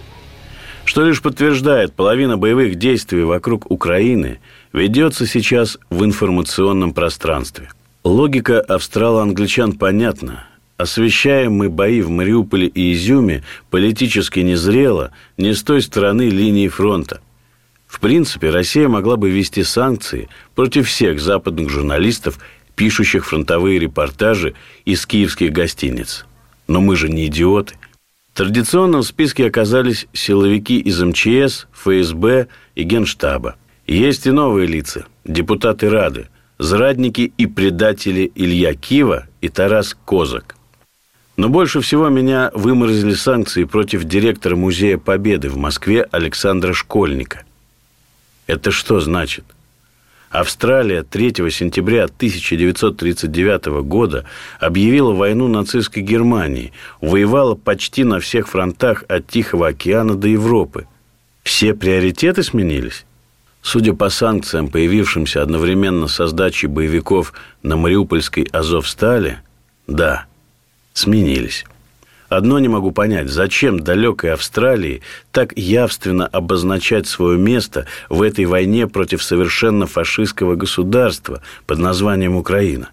Что 0.84 1.04
лишь 1.04 1.20
подтверждает, 1.20 1.92
половина 1.94 2.38
боевых 2.38 2.76
действий 2.76 3.24
вокруг 3.24 3.68
Украины 3.68 4.38
ведется 4.72 5.26
сейчас 5.26 5.78
в 5.90 6.04
информационном 6.04 6.92
пространстве. 6.92 7.70
Логика 8.04 8.60
австрало-англичан 8.60 9.72
понятна. 9.72 10.46
Освещаем 10.76 11.54
мы 11.54 11.70
бои 11.70 12.02
в 12.02 12.08
Мариуполе 12.08 12.68
и 12.68 12.92
Изюме 12.92 13.42
политически 13.68 14.40
незрело 14.40 15.10
не 15.36 15.54
с 15.54 15.62
той 15.64 15.82
стороны 15.82 16.28
линии 16.28 16.68
фронта. 16.68 17.20
В 17.90 17.98
принципе, 17.98 18.50
Россия 18.50 18.88
могла 18.88 19.16
бы 19.16 19.28
ввести 19.28 19.64
санкции 19.64 20.28
против 20.54 20.86
всех 20.86 21.20
западных 21.20 21.68
журналистов, 21.70 22.38
пишущих 22.76 23.26
фронтовые 23.26 23.80
репортажи 23.80 24.54
из 24.84 25.04
киевских 25.06 25.50
гостиниц. 25.52 26.24
Но 26.68 26.80
мы 26.80 26.94
же 26.94 27.08
не 27.08 27.26
идиоты. 27.26 27.74
Традиционно 28.32 28.98
в 28.98 29.02
списке 29.02 29.48
оказались 29.48 30.06
силовики 30.12 30.78
из 30.78 31.02
МЧС, 31.02 31.66
ФСБ 31.72 32.46
и 32.76 32.84
Генштаба. 32.84 33.56
Есть 33.88 34.24
и 34.28 34.30
новые 34.30 34.68
лица, 34.68 35.06
депутаты 35.24 35.90
Рады, 35.90 36.28
зрадники 36.60 37.32
и 37.36 37.46
предатели 37.46 38.30
Илья 38.36 38.72
Кива 38.74 39.26
и 39.40 39.48
Тарас 39.48 39.96
Козак. 40.04 40.54
Но 41.36 41.48
больше 41.48 41.80
всего 41.80 42.08
меня 42.08 42.52
выморозили 42.54 43.14
санкции 43.14 43.64
против 43.64 44.04
директора 44.04 44.54
Музея 44.54 44.96
Победы 44.96 45.48
в 45.48 45.56
Москве 45.56 46.06
Александра 46.12 46.72
Школьника. 46.72 47.42
Это 48.50 48.72
что 48.72 48.98
значит? 48.98 49.44
Австралия 50.28 51.04
3 51.04 51.34
сентября 51.52 52.06
1939 52.06 53.82
года 53.84 54.24
объявила 54.58 55.12
войну 55.12 55.46
нацистской 55.46 56.02
Германии, 56.02 56.72
воевала 57.00 57.54
почти 57.54 58.02
на 58.02 58.18
всех 58.18 58.48
фронтах 58.48 59.04
от 59.06 59.28
Тихого 59.28 59.68
океана 59.68 60.16
до 60.16 60.26
Европы. 60.26 60.88
Все 61.44 61.74
приоритеты 61.74 62.42
сменились? 62.42 63.04
Судя 63.62 63.94
по 63.94 64.10
санкциям, 64.10 64.66
появившимся 64.66 65.42
одновременно 65.42 66.08
со 66.08 66.26
сдачей 66.26 66.68
боевиков 66.68 67.32
на 67.62 67.76
Мариупольской 67.76 68.48
Азовстале, 68.50 69.42
да– 69.86 70.26
сменились. 70.92 71.64
Одно 72.30 72.60
не 72.60 72.68
могу 72.68 72.92
понять, 72.92 73.28
зачем 73.28 73.80
далекой 73.80 74.32
Австралии 74.32 75.02
так 75.32 75.52
явственно 75.58 76.28
обозначать 76.28 77.08
свое 77.08 77.36
место 77.36 77.86
в 78.08 78.22
этой 78.22 78.44
войне 78.44 78.86
против 78.86 79.20
совершенно 79.20 79.88
фашистского 79.88 80.54
государства 80.54 81.42
под 81.66 81.80
названием 81.80 82.36
Украина. 82.36 82.90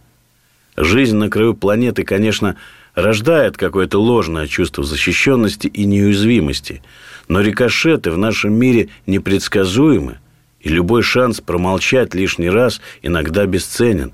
Жизнь 0.75 1.15
на 1.17 1.29
краю 1.29 1.53
планеты, 1.53 2.03
конечно, 2.03 2.55
рождает 2.95 3.57
какое-то 3.57 4.01
ложное 4.01 4.47
чувство 4.47 4.83
защищенности 4.83 5.67
и 5.67 5.85
неуязвимости, 5.85 6.81
но 7.27 7.41
рикошеты 7.41 8.09
в 8.09 8.17
нашем 8.17 8.53
мире 8.53 8.89
непредсказуемы, 9.05 10.17
и 10.61 10.69
любой 10.69 11.03
шанс 11.03 11.41
промолчать 11.41 12.15
лишний 12.15 12.49
раз 12.49 12.81
иногда 13.03 13.45
бесценен. 13.45 14.13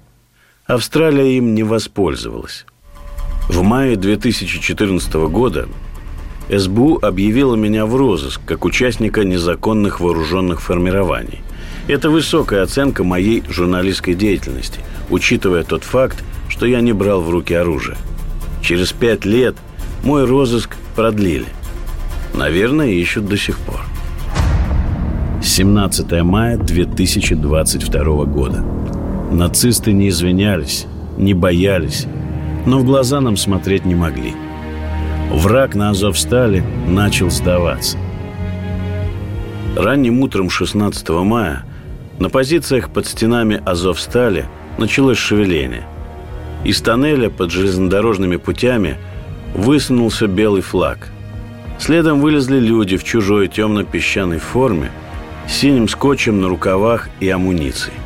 Австралия 0.66 1.38
им 1.38 1.56
не 1.56 1.64
воспользовалась. 1.64 2.66
В 3.50 3.62
мае 3.62 3.98
2014 3.98 5.14
года 5.14 5.68
СБУ 6.50 7.00
объявила 7.02 7.56
меня 7.56 7.86
в 7.86 7.96
розыск 7.96 8.42
как 8.46 8.64
участника 8.64 9.24
незаконных 9.24 10.00
вооруженных 10.00 10.62
формирований. 10.62 11.42
Это 11.88 12.10
высокая 12.10 12.64
оценка 12.64 13.04
моей 13.04 13.44
журналистской 13.50 14.14
деятельности, 14.14 14.80
учитывая 15.10 15.64
тот 15.64 15.84
факт, 15.84 16.24
что 16.48 16.66
я 16.66 16.80
не 16.80 16.94
брал 16.94 17.22
в 17.22 17.30
руки 17.30 17.54
оружие. 17.54 17.98
Через 18.62 18.94
пять 18.94 19.26
лет 19.26 19.56
мой 20.04 20.26
розыск 20.26 20.78
продлили. 20.96 21.48
Наверное, 22.34 22.88
ищут 22.88 23.28
до 23.28 23.38
сих 23.38 23.58
пор. 23.60 23.82
17 25.44 26.24
мая 26.24 26.58
2022 26.58 28.26
года. 28.26 28.64
Нацисты 29.32 29.92
не 29.92 30.08
извинялись, 30.08 30.86
не 31.18 31.34
боялись, 31.34 32.08
но 32.66 32.80
в 32.80 32.86
глаза 32.86 33.22
нам 33.22 33.38
смотреть 33.38 33.86
не 33.86 33.96
могли. 33.96 34.34
Враг 35.32 35.76
на 35.76 35.90
Азовстале 35.90 36.64
начал 36.88 37.30
сдаваться. 37.30 37.98
Ранним 39.76 40.20
утром 40.22 40.50
16 40.50 41.10
мая 41.10 41.64
на 42.20 42.30
позициях 42.30 42.92
под 42.92 43.08
стенами 43.08 43.62
Азовстали 43.66 44.46
началось 44.78 45.18
шевеление. 45.18 45.86
Из 46.64 46.80
тоннеля 46.80 47.30
под 47.30 47.52
железнодорожными 47.52 48.38
путями 48.38 48.98
высунулся 49.56 50.28
белый 50.28 50.62
флаг. 50.62 51.10
Следом 51.80 52.22
вылезли 52.22 52.60
люди 52.60 52.98
в 52.98 53.04
чужой 53.04 53.48
темно-песчаной 53.48 54.38
форме 54.38 54.92
с 55.48 55.54
синим 55.54 55.88
скотчем 55.90 56.40
на 56.40 56.48
рукавах 56.48 57.10
и 57.20 57.28
амуницией. 57.30 57.98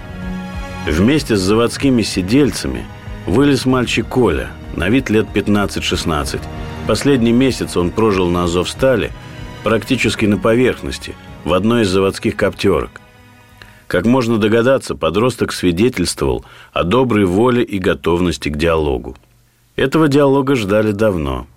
Вместе 0.87 1.35
с 1.35 1.41
заводскими 1.41 2.01
сидельцами– 2.01 2.85
Вылез 3.27 3.65
мальчик 3.65 4.07
Коля, 4.07 4.51
на 4.73 4.87
вид 4.87 5.09
лет 5.09 5.27
15-16. 5.33 6.39
Последний 6.87 7.33
месяц 7.33 7.75
он 7.75 7.91
прожил 7.91 8.29
на 8.29 8.45
Азовстале, 8.45 9.11
практически 9.65 10.25
на 10.25 10.37
поверхности, 10.37 11.13
в 11.43 11.51
одной 11.51 11.81
из 11.81 11.89
заводских 11.89 12.37
коптерок. 12.37 13.01
Как 13.87 14.05
можно 14.05 14.37
догадаться, 14.37 14.95
подросток 14.95 15.51
свидетельствовал 15.51 16.45
о 16.71 16.83
доброй 16.83 17.25
воле 17.25 17.63
и 17.63 17.79
готовности 17.79 18.47
к 18.47 18.55
диалогу. 18.55 19.17
Этого 19.75 20.07
диалога 20.07 20.55
ждали 20.55 20.93
давно. 20.93 21.47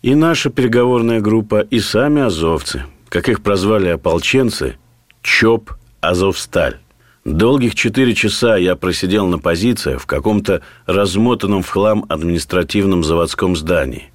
И 0.00 0.14
наша 0.14 0.48
переговорная 0.48 1.20
группа, 1.20 1.60
и 1.60 1.78
сами 1.78 2.22
азовцы, 2.22 2.84
как 3.10 3.28
их 3.28 3.42
прозвали 3.42 3.88
ополченцы, 3.88 4.76
ЧОП 5.20 5.72
«Азовсталь». 6.00 6.78
Долгих 7.24 7.76
четыре 7.76 8.14
часа 8.16 8.56
я 8.56 8.74
просидел 8.74 9.28
на 9.28 9.38
позициях 9.38 10.02
в 10.02 10.06
каком-то 10.06 10.60
размотанном 10.86 11.62
в 11.62 11.68
хлам 11.68 12.04
административном 12.08 13.04
заводском 13.04 13.54
здании. 13.54 14.10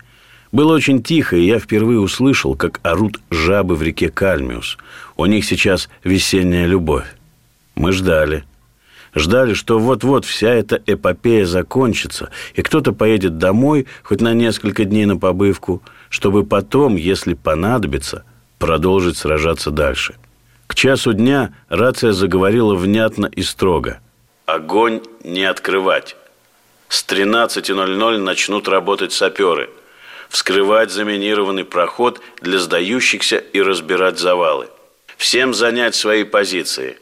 Было 0.51 0.73
очень 0.73 1.01
тихо, 1.01 1.37
и 1.37 1.45
я 1.45 1.59
впервые 1.59 2.01
услышал, 2.01 2.55
как 2.55 2.81
орут 2.83 3.21
жабы 3.29 3.75
в 3.75 3.81
реке 3.81 4.09
Кальмиус. 4.09 4.77
У 5.15 5.25
них 5.25 5.45
сейчас 5.45 5.87
весенняя 6.03 6.65
любовь. 6.65 7.05
Мы 7.75 7.93
ждали. 7.93 8.43
Ждали, 9.15 9.53
что 9.53 9.79
вот-вот 9.79 10.25
вся 10.25 10.49
эта 10.49 10.81
эпопея 10.85 11.45
закончится, 11.45 12.29
и 12.55 12.61
кто-то 12.61 12.91
поедет 12.91 13.37
домой 13.37 13.87
хоть 14.03 14.19
на 14.19 14.33
несколько 14.33 14.83
дней 14.83 15.05
на 15.05 15.15
побывку, 15.15 15.81
чтобы 16.09 16.45
потом, 16.45 16.97
если 16.97 17.35
понадобится, 17.35 18.25
продолжить 18.59 19.15
сражаться 19.15 19.71
дальше– 19.71 20.15
к 20.67 20.75
часу 20.75 21.13
дня 21.13 21.53
рация 21.69 22.11
заговорила 22.11 22.75
внятно 22.75 23.25
и 23.25 23.41
строго. 23.41 23.99
«Огонь 24.45 25.01
не 25.23 25.43
открывать. 25.43 26.15
С 26.89 27.05
13.00 27.05 28.17
начнут 28.17 28.67
работать 28.67 29.11
саперы. 29.11 29.69
Вскрывать 30.29 30.91
заминированный 30.91 31.63
проход 31.63 32.21
для 32.41 32.59
сдающихся 32.59 33.37
и 33.37 33.61
разбирать 33.61 34.19
завалы. 34.19 34.67
Всем 35.15 35.53
занять 35.53 35.95
свои 35.95 36.23
позиции. 36.23 36.97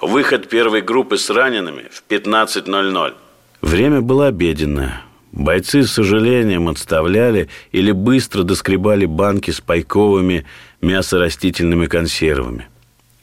Выход 0.00 0.48
первой 0.48 0.82
группы 0.82 1.16
с 1.16 1.30
ранеными 1.30 1.88
в 1.90 2.02
15.00». 2.08 3.14
Время 3.62 4.00
было 4.00 4.26
обеденное. 4.26 5.02
Бойцы 5.32 5.84
с 5.84 5.92
сожалением 5.92 6.68
отставляли 6.68 7.48
или 7.72 7.92
быстро 7.92 8.42
доскребали 8.42 9.06
банки 9.06 9.50
с 9.50 9.60
пайковыми 9.60 10.46
мясорастительными 10.80 11.86
консервами– 11.86 12.68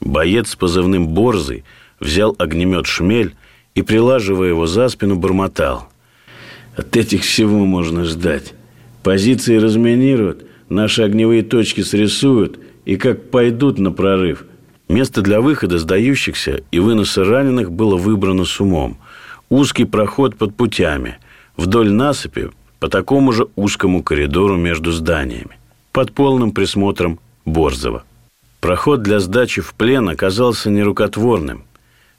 Боец 0.04 0.50
с 0.50 0.56
позывным 0.56 1.08
«Борзый» 1.08 1.64
взял 2.00 2.36
огнемет 2.38 2.86
«Шмель» 2.86 3.36
и, 3.74 3.82
прилаживая 3.82 4.50
его 4.50 4.68
за 4.68 4.90
спину, 4.90 5.16
бормотал. 5.16 5.90
От 6.76 6.96
этих 6.98 7.22
всего 7.22 7.66
можно 7.66 8.04
ждать. 8.04 8.54
Позиции 9.02 9.58
разминируют, 9.58 10.46
наши 10.70 11.04
огневые 11.04 11.44
точки 11.44 11.82
срисуют 11.82 12.60
и 12.86 12.98
как 12.98 13.30
пойдут 13.30 13.80
на 13.80 13.92
прорыв. 13.92 14.46
Место 14.90 15.22
для 15.22 15.40
выхода 15.40 15.80
сдающихся 15.80 16.62
и 16.72 16.80
выноса 16.80 17.24
раненых 17.24 17.72
было 17.72 17.96
выбрано 17.96 18.44
с 18.46 18.60
умом. 18.60 18.98
Узкий 19.50 19.86
проход 19.86 20.36
под 20.36 20.56
путями, 20.56 21.18
вдоль 21.56 21.92
насыпи 21.92 22.50
по 22.80 22.90
такому 22.90 23.32
же 23.32 23.48
узкому 23.56 24.04
коридору 24.04 24.58
между 24.58 24.92
зданиями, 24.92 25.58
под 25.94 26.12
полным 26.12 26.52
присмотром 26.52 27.20
Борзова. 27.46 28.04
Проход 28.64 29.02
для 29.02 29.20
сдачи 29.20 29.62
в 29.62 29.74
плен 29.74 30.08
оказался 30.08 30.70
нерукотворным. 30.70 31.66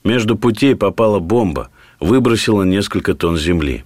Между 0.05 0.37
путей 0.37 0.77
попала 0.77 1.19
бомба, 1.19 1.71
выбросила 2.01 2.65
несколько 2.65 3.15
тонн 3.15 3.39
земли. 3.39 3.83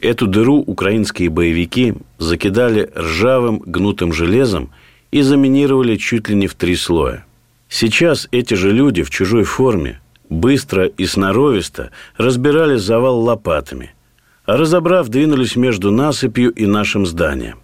Эту 0.00 0.26
дыру 0.26 0.64
украинские 0.66 1.30
боевики 1.30 1.94
закидали 2.18 2.90
ржавым 2.96 3.60
гнутым 3.60 4.12
железом 4.12 4.70
и 5.12 5.22
заминировали 5.22 5.94
чуть 5.94 6.28
ли 6.28 6.34
не 6.34 6.48
в 6.48 6.56
три 6.56 6.74
слоя. 6.74 7.24
Сейчас 7.68 8.26
эти 8.32 8.54
же 8.54 8.72
люди 8.72 9.04
в 9.04 9.10
чужой 9.10 9.44
форме 9.44 10.00
быстро 10.28 10.86
и 10.86 11.06
сноровисто 11.06 11.92
разбирали 12.16 12.78
завал 12.78 13.20
лопатами, 13.20 13.94
а 14.44 14.56
разобрав, 14.56 15.06
двинулись 15.06 15.54
между 15.54 15.92
насыпью 15.92 16.50
и 16.50 16.66
нашим 16.66 17.06
зданием. 17.06 17.60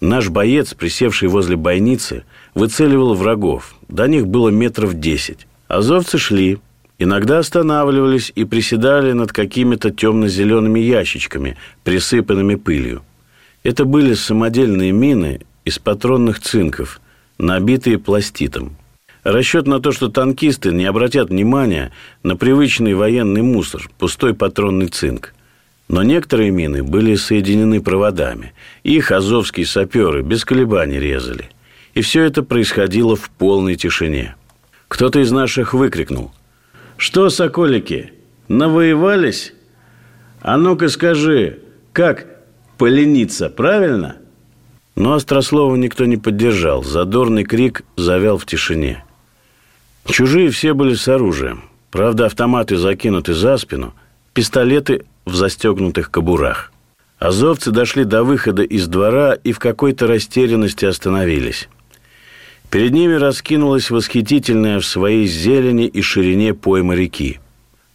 Наш 0.00 0.28
боец, 0.28 0.74
присевший 0.74 1.28
возле 1.28 1.56
бойницы, 1.56 2.24
выцеливал 2.54 3.14
врагов. 3.14 3.74
До 3.88 4.06
них 4.06 4.26
было 4.26 4.50
метров 4.50 4.94
десять. 4.94 5.46
Азовцы 5.68 6.18
шли, 6.18 6.58
иногда 6.98 7.38
останавливались 7.38 8.30
и 8.34 8.44
приседали 8.44 9.12
над 9.12 9.32
какими-то 9.32 9.90
темно-зелеными 9.90 10.80
ящичками, 10.80 11.56
присыпанными 11.82 12.56
пылью. 12.56 13.02
Это 13.62 13.84
были 13.84 14.14
самодельные 14.14 14.92
мины 14.92 15.40
из 15.64 15.78
патронных 15.78 16.40
цинков, 16.40 17.00
набитые 17.38 17.98
пластитом. 17.98 18.76
Расчет 19.24 19.66
на 19.66 19.80
то, 19.80 19.90
что 19.90 20.08
танкисты 20.08 20.72
не 20.72 20.84
обратят 20.84 21.30
внимания 21.30 21.90
на 22.22 22.36
привычный 22.36 22.94
военный 22.94 23.42
мусор, 23.42 23.90
пустой 23.98 24.34
патронный 24.34 24.86
цинк. 24.86 25.34
Но 25.88 26.02
некоторые 26.02 26.50
мины 26.50 26.82
были 26.82 27.14
соединены 27.14 27.80
проводами. 27.80 28.52
Их 28.82 29.12
азовские 29.12 29.66
саперы 29.66 30.22
без 30.22 30.44
колебаний 30.44 30.98
резали. 30.98 31.48
И 31.94 32.00
все 32.00 32.24
это 32.24 32.42
происходило 32.42 33.14
в 33.14 33.30
полной 33.30 33.76
тишине. 33.76 34.34
Кто-то 34.88 35.20
из 35.20 35.30
наших 35.30 35.74
выкрикнул. 35.74 36.32
«Что, 36.96 37.28
соколики, 37.30 38.12
навоевались? 38.48 39.52
А 40.40 40.56
ну-ка 40.56 40.88
скажи, 40.88 41.60
как 41.92 42.26
полениться, 42.78 43.48
правильно?» 43.48 44.16
Но 44.96 45.12
Острослова 45.12 45.76
никто 45.76 46.06
не 46.06 46.16
поддержал. 46.16 46.82
Задорный 46.82 47.44
крик 47.44 47.82
завял 47.96 48.38
в 48.38 48.46
тишине. 48.46 49.04
Чужие 50.06 50.50
все 50.50 50.72
были 50.72 50.94
с 50.94 51.06
оружием. 51.06 51.64
Правда, 51.90 52.26
автоматы 52.26 52.76
закинуты 52.76 53.34
за 53.34 53.58
спину, 53.58 53.94
пистолеты 54.32 55.04
в 55.26 55.34
застегнутых 55.34 56.10
кобурах. 56.10 56.72
Азовцы 57.18 57.70
дошли 57.70 58.04
до 58.04 58.22
выхода 58.24 58.62
из 58.62 58.86
двора 58.88 59.34
и 59.34 59.52
в 59.52 59.58
какой-то 59.58 60.06
растерянности 60.06 60.84
остановились. 60.84 61.68
Перед 62.70 62.92
ними 62.92 63.14
раскинулась 63.14 63.90
восхитительная 63.90 64.80
в 64.80 64.86
своей 64.86 65.26
зелени 65.26 65.86
и 65.86 66.02
ширине 66.02 66.54
пойма 66.54 66.94
реки. 66.94 67.40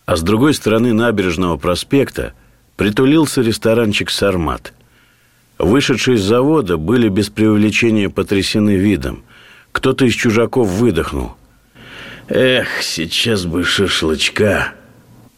А 0.06 0.16
с 0.16 0.22
другой 0.22 0.54
стороны 0.54 0.94
набережного 0.94 1.58
проспекта 1.58 2.34
притулился 2.78 3.42
ресторанчик 3.42 4.10
«Сармат». 4.10 4.74
Вышедшие 5.60 6.18
из 6.18 6.24
завода 6.24 6.78
были 6.78 7.08
без 7.08 7.30
преувеличения 7.30 8.10
потрясены 8.10 8.76
видом. 8.76 9.24
Кто-то 9.72 10.06
из 10.06 10.16
чужаков 10.16 10.68
выдохнул. 10.68 11.34
«Эх, 12.28 12.82
сейчас 12.82 13.46
бы 13.46 13.64
шашлычка!» 13.64 14.74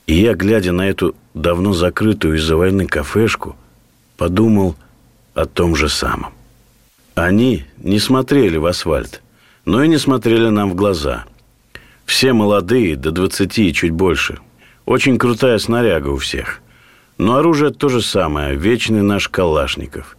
И 0.07 0.15
я, 0.15 0.33
глядя 0.33 0.71
на 0.71 0.87
эту 0.87 1.15
давно 1.33 1.73
закрытую 1.73 2.37
из-за 2.37 2.55
войны 2.55 2.87
кафешку, 2.87 3.55
подумал 4.17 4.75
о 5.33 5.45
том 5.45 5.75
же 5.75 5.89
самом. 5.89 6.33
Они 7.15 7.65
не 7.77 7.99
смотрели 7.99 8.57
в 8.57 8.65
асфальт, 8.65 9.21
но 9.65 9.83
и 9.83 9.87
не 9.87 9.97
смотрели 9.97 10.49
нам 10.49 10.71
в 10.71 10.75
глаза. 10.75 11.25
Все 12.05 12.33
молодые, 12.33 12.95
до 12.95 13.11
двадцати 13.11 13.69
и 13.69 13.73
чуть 13.73 13.91
больше. 13.91 14.39
Очень 14.85 15.17
крутая 15.17 15.57
снаряга 15.57 16.09
у 16.09 16.17
всех. 16.17 16.61
Но 17.17 17.35
оружие 17.35 17.71
то 17.71 17.89
же 17.89 18.01
самое, 18.01 18.55
вечный 18.55 19.01
наш 19.01 19.29
Калашников. 19.29 20.17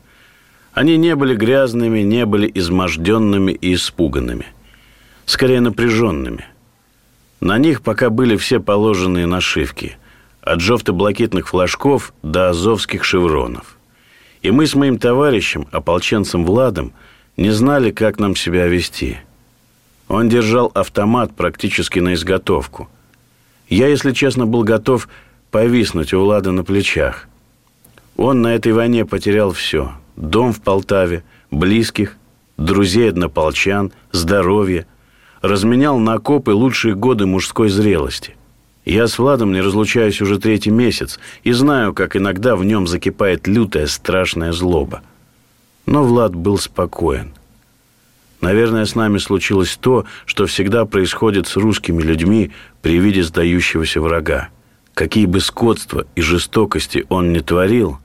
Они 0.73 0.97
не 0.97 1.15
были 1.15 1.35
грязными, 1.35 2.01
не 2.01 2.25
были 2.25 2.51
изможденными 2.55 3.53
и 3.53 3.75
испуганными. 3.75 4.47
Скорее 5.27 5.61
напряженными– 5.61 6.47
на 7.45 7.59
них 7.59 7.83
пока 7.83 8.09
были 8.09 8.39
все 8.39 8.59
положенные 8.59 9.27
нашивки, 9.27 9.99
от 10.45 10.61
жовто-блакитных 10.61 11.49
флажков 11.49 12.13
до 12.23 12.51
азовских 12.51 13.05
шевронов. 13.05 13.77
И 14.43 14.51
мы 14.51 14.67
с 14.67 14.75
моим 14.75 14.99
товарищем, 14.99 15.67
ополченцем 15.73 16.45
Владом, 16.45 16.93
не 17.37 17.51
знали, 17.51 17.91
как 17.91 18.19
нам 18.19 18.37
себя 18.37 18.67
вести. 18.67 19.19
Он 20.09 20.29
держал 20.29 20.71
автомат 20.75 21.35
практически 21.35 21.99
на 21.99 22.15
изготовку. 22.15 22.89
Я, 23.69 23.89
если 23.89 24.13
честно, 24.13 24.47
был 24.47 24.63
готов 24.63 25.09
повиснуть 25.51 26.13
у 26.13 26.21
Влада 26.21 26.53
на 26.53 26.63
плечах. 26.63 27.29
Он 28.17 28.43
на 28.43 28.55
этой 28.55 28.73
войне 28.73 29.05
потерял 29.05 29.53
все. 29.53 29.93
Дом 30.17 30.53
в 30.53 30.61
Полтаве, 30.61 31.25
близких, 31.51 32.17
друзей 32.57 33.09
однополчан, 33.09 33.93
здоровье– 34.13 34.87
разменял 35.45 35.99
на 35.99 36.15
окопы 36.15 36.53
лучшие 36.53 36.95
годы 36.95 37.27
мужской 37.27 37.69
зрелости. 37.69 38.35
Я 38.85 39.07
с 39.07 39.19
Владом 39.19 39.53
не 39.53 39.61
разлучаюсь 39.61 40.21
уже 40.21 40.39
третий 40.39 40.71
месяц 40.71 41.19
и 41.43 41.53
знаю, 41.53 41.95
как 41.95 42.17
иногда 42.17 42.55
в 42.55 42.65
нем 42.65 42.87
закипает 42.87 43.47
лютая 43.47 43.87
страшная 43.87 44.53
злоба. 44.53 45.03
Но 45.87 46.05
Влад 46.05 46.35
был 46.35 46.59
спокоен. 46.59 47.33
Наверное, 48.41 48.85
с 48.85 48.95
нами 48.95 49.19
случилось 49.19 49.79
то, 49.81 50.05
что 50.27 50.47
всегда 50.47 50.85
происходит 50.85 51.47
с 51.47 51.57
русскими 51.57 52.03
людьми 52.03 52.53
при 52.83 52.99
виде 52.99 53.23
сдающегося 53.23 54.01
врага. 54.01 54.51
Какие 54.93 55.27
бы 55.27 55.41
скотства 55.41 56.07
и 56.15 56.21
жестокости 56.21 57.07
он 57.09 57.33
не 57.33 57.41
творил, 57.41 57.99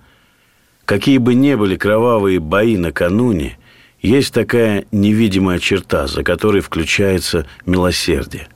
какие 0.86 1.18
бы 1.18 1.36
ни 1.36 1.56
были 1.56 1.76
кровавые 1.76 2.40
бои 2.40 2.78
накануне– 2.78 3.58
есть 4.02 4.34
такая 4.34 4.86
невидимая 4.92 5.60
черта, 5.60 6.08
за 6.08 6.24
которой 6.24 6.62
включается 6.62 7.46
милосердие. 7.66 8.48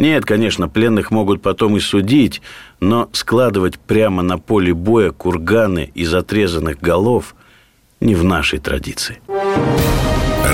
Нет, 0.00 0.24
конечно, 0.24 0.66
пленных 0.66 1.10
могут 1.10 1.42
потом 1.42 1.76
и 1.76 1.80
судить, 1.80 2.40
но 2.80 3.10
складывать 3.12 3.78
прямо 3.78 4.22
на 4.22 4.38
поле 4.38 4.72
боя 4.72 5.10
курганы 5.10 5.92
из 5.94 6.14
отрезанных 6.14 6.80
голов 6.80 7.34
не 8.00 8.14
в 8.14 8.24
нашей 8.24 8.60
традиции. 8.60 9.20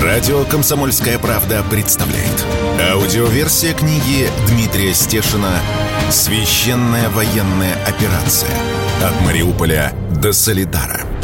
Радио 0.03 0.43
«Комсомольская 0.43 1.17
правда» 1.17 1.63
представляет. 1.71 2.45
Аудиоверсия 2.91 3.73
книги 3.73 4.27
Дмитрия 4.49 4.93
Стешина 4.93 5.53
«Священная 6.11 7.07
военная 7.11 7.75
операция. 7.85 8.51
От 9.01 9.25
Мариуполя 9.25 9.93
до 10.21 10.33
Солидара». 10.33 11.16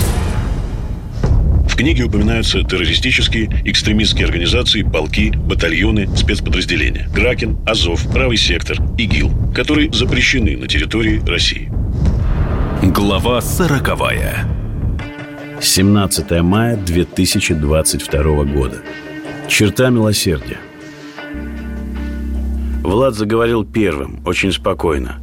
В 1.73 1.75
книге 1.75 2.03
упоминаются 2.03 2.61
террористические, 2.61 3.49
экстремистские 3.65 4.27
организации, 4.27 4.83
полки, 4.83 5.31
батальоны, 5.35 6.07
спецподразделения. 6.15 7.09
Кракен, 7.15 7.57
Азов, 7.65 8.05
Правый 8.13 8.37
сектор, 8.37 8.77
ИГИЛ, 8.99 9.31
которые 9.55 9.91
запрещены 9.91 10.55
на 10.55 10.67
территории 10.67 11.19
России. 11.27 11.71
Глава 12.83 13.41
сороковая. 13.41 14.47
17 15.59 16.43
мая 16.43 16.77
2022 16.77 18.43
года. 18.43 18.77
Черта 19.47 19.89
милосердия. 19.89 20.59
Влад 22.83 23.15
заговорил 23.15 23.65
первым, 23.65 24.21
очень 24.27 24.51
спокойно. 24.51 25.19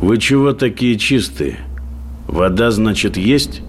«Вы 0.00 0.16
чего 0.16 0.54
такие 0.54 0.96
чистые? 0.96 1.58
Вода, 2.26 2.70
значит, 2.70 3.18
есть?» 3.18 3.60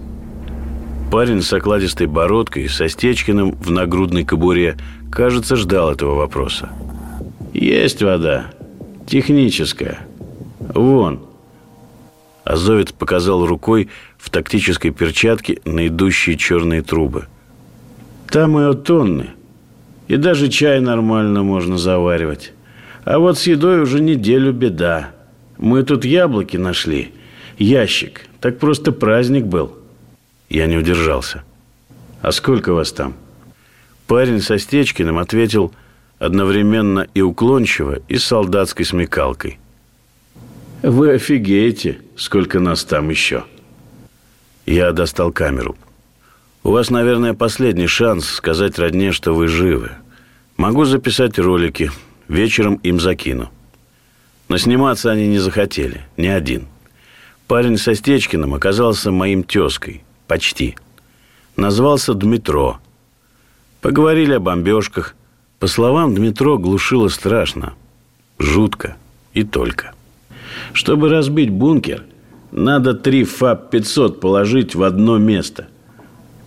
Парень 1.10 1.42
с 1.42 1.52
окладистой 1.52 2.06
бородкой, 2.06 2.68
со 2.68 2.88
Стечкиным 2.88 3.50
в 3.50 3.68
нагрудной 3.72 4.24
кобуре, 4.24 4.76
кажется, 5.10 5.56
ждал 5.56 5.90
этого 5.90 6.14
вопроса. 6.14 6.68
«Есть 7.52 8.00
вода. 8.00 8.52
Техническая. 9.08 9.98
Вон». 10.72 11.20
Азовец 12.44 12.92
показал 12.92 13.44
рукой 13.44 13.88
в 14.18 14.30
тактической 14.30 14.92
перчатке 14.92 15.58
на 15.64 15.88
идущие 15.88 16.36
черные 16.36 16.82
трубы. 16.82 17.26
«Там 18.28 18.56
и 18.60 18.72
тонны. 18.76 19.30
И 20.06 20.16
даже 20.16 20.48
чай 20.48 20.80
нормально 20.80 21.42
можно 21.42 21.76
заваривать. 21.76 22.52
А 23.04 23.18
вот 23.18 23.36
с 23.36 23.48
едой 23.48 23.80
уже 23.80 24.00
неделю 24.00 24.52
беда. 24.52 25.10
Мы 25.58 25.82
тут 25.82 26.04
яблоки 26.04 26.56
нашли. 26.56 27.12
Ящик. 27.58 28.26
Так 28.40 28.60
просто 28.60 28.92
праздник 28.92 29.46
был». 29.46 29.79
Я 30.50 30.66
не 30.66 30.76
удержался. 30.76 31.44
«А 32.20 32.32
сколько 32.32 32.74
вас 32.74 32.92
там?» 32.92 33.14
Парень 34.06 34.42
со 34.42 34.58
Стечкиным 34.58 35.18
ответил 35.18 35.72
одновременно 36.18 37.06
и 37.14 37.22
уклончиво, 37.22 38.00
и 38.08 38.18
с 38.18 38.24
солдатской 38.24 38.84
смекалкой. 38.84 39.58
«Вы 40.82 41.12
офигеете, 41.12 42.00
сколько 42.16 42.58
нас 42.58 42.84
там 42.84 43.08
еще!» 43.08 43.44
Я 44.66 44.92
достал 44.92 45.32
камеру. 45.32 45.76
«У 46.64 46.72
вас, 46.72 46.90
наверное, 46.90 47.32
последний 47.32 47.86
шанс 47.86 48.28
сказать 48.28 48.78
родне, 48.78 49.12
что 49.12 49.34
вы 49.34 49.46
живы. 49.46 49.92
Могу 50.56 50.84
записать 50.84 51.38
ролики, 51.38 51.90
вечером 52.28 52.74
им 52.82 52.98
закину». 53.00 53.50
Но 54.48 54.58
сниматься 54.58 55.12
они 55.12 55.28
не 55.28 55.38
захотели, 55.38 56.02
ни 56.16 56.26
один. 56.26 56.66
Парень 57.46 57.78
со 57.78 57.94
Стечкиным 57.94 58.52
оказался 58.52 59.12
моим 59.12 59.44
тезкой, 59.44 60.02
почти. 60.30 60.76
Назвался 61.56 62.14
Дмитро. 62.14 62.78
Поговорили 63.80 64.34
о 64.34 64.38
бомбежках. 64.38 65.16
По 65.58 65.66
словам 65.66 66.14
Дмитро, 66.14 66.56
глушило 66.56 67.08
страшно, 67.08 67.72
жутко 68.38 68.96
и 69.34 69.42
только. 69.42 69.90
Чтобы 70.72 71.08
разбить 71.08 71.50
бункер, 71.50 72.04
надо 72.52 72.94
три 72.94 73.24
ФАП-500 73.24 74.20
положить 74.20 74.76
в 74.76 74.84
одно 74.84 75.18
место. 75.18 75.66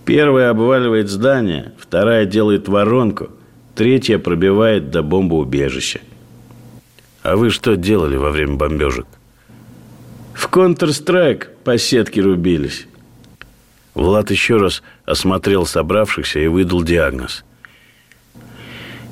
Первая 0.06 0.48
обваливает 0.48 1.10
здание, 1.10 1.74
вторая 1.78 2.24
делает 2.24 2.68
воронку, 2.68 3.28
третья 3.74 4.18
пробивает 4.18 4.90
до 4.90 5.02
бомбоубежища. 5.02 6.00
А 7.22 7.36
вы 7.36 7.50
что 7.50 7.76
делали 7.76 8.16
во 8.16 8.30
время 8.30 8.54
бомбежек? 8.54 9.06
В 10.32 10.48
Counter-Strike 10.48 11.48
по 11.64 11.76
сетке 11.76 12.22
рубились. 12.22 12.86
Влад 13.94 14.30
еще 14.30 14.56
раз 14.56 14.82
осмотрел 15.04 15.66
собравшихся 15.66 16.40
и 16.40 16.48
выдал 16.48 16.82
диагноз. 16.82 17.44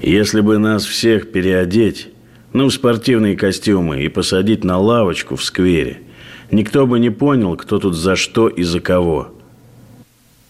Если 0.01 0.41
бы 0.41 0.59
нас 0.59 0.85
всех 0.85 1.31
переодеть, 1.31 2.09
ну, 2.53 2.67
в 2.67 2.73
спортивные 2.73 3.37
костюмы 3.37 4.03
и 4.03 4.09
посадить 4.09 4.65
на 4.65 4.79
лавочку 4.79 5.37
в 5.37 5.45
сквере, 5.45 6.03
никто 6.51 6.87
бы 6.87 6.99
не 6.99 7.11
понял, 7.11 7.57
кто 7.57 7.79
тут 7.79 7.95
за 7.95 8.17
что 8.17 8.49
и 8.49 8.65
за 8.65 8.81
кого. 8.81 9.33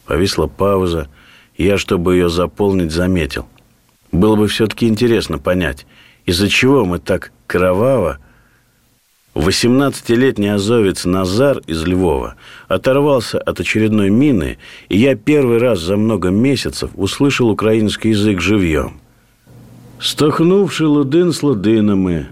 Повисла 0.07 0.47
пауза. 0.47 1.09
Я, 1.57 1.77
чтобы 1.77 2.15
ее 2.15 2.31
заполнить, 2.31 2.91
заметил. 2.91 3.47
Было 4.11 4.37
бы 4.37 4.49
все-таки 4.49 4.89
интересно 4.89 5.39
понять, 5.39 5.87
из-за 6.25 6.49
чего 6.49 6.87
мы 6.87 6.99
так 6.99 7.31
кроваво 7.47 8.19
18-летний 9.35 10.49
азовец 10.49 11.07
Назар 11.07 11.63
из 11.67 11.85
Львова 11.85 12.35
оторвался 12.69 13.39
от 13.39 13.61
очередной 13.61 14.11
мины, 14.11 14.59
и 14.91 14.99
я 14.99 15.15
первый 15.15 15.59
раз 15.59 15.81
за 15.81 15.97
много 15.97 16.29
месяцев 16.29 16.91
услышал 16.95 17.49
украинский 17.49 18.11
язык 18.11 18.41
живьем. 18.41 19.01
«Стохнувши 19.99 20.87
лудин 20.87 21.33
с 21.33 21.43
лудинами», 21.43 22.29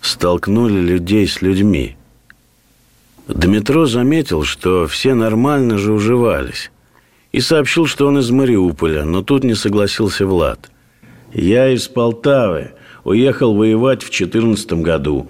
столкнули 0.00 0.80
людей 0.80 1.26
с 1.28 1.42
людьми. 1.42 1.96
Дмитро 3.28 3.86
заметил, 3.86 4.44
что 4.44 4.86
все 4.86 5.14
нормально 5.14 5.78
же 5.78 5.92
уживались, 5.92 6.70
и 7.30 7.40
сообщил, 7.40 7.86
что 7.86 8.06
он 8.06 8.18
из 8.18 8.30
Мариуполя, 8.30 9.04
но 9.04 9.22
тут 9.22 9.44
не 9.44 9.54
согласился 9.54 10.26
Влад. 10.26 10.70
«Я 11.32 11.68
из 11.68 11.88
Полтавы, 11.88 12.72
уехал 13.04 13.54
воевать 13.54 14.02
в 14.02 14.10
14 14.10 14.72
году» 14.74 15.28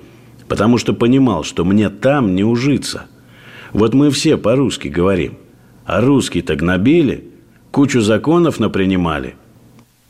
потому 0.52 0.76
что 0.76 0.92
понимал, 0.92 1.44
что 1.44 1.64
мне 1.64 1.88
там 1.88 2.34
не 2.34 2.44
ужиться. 2.44 3.06
Вот 3.72 3.94
мы 3.94 4.10
все 4.10 4.36
по-русски 4.36 4.88
говорим. 4.88 5.38
А 5.86 6.02
русские-то 6.02 6.56
гнобили, 6.56 7.24
кучу 7.70 8.02
законов 8.02 8.60
напринимали. 8.60 9.34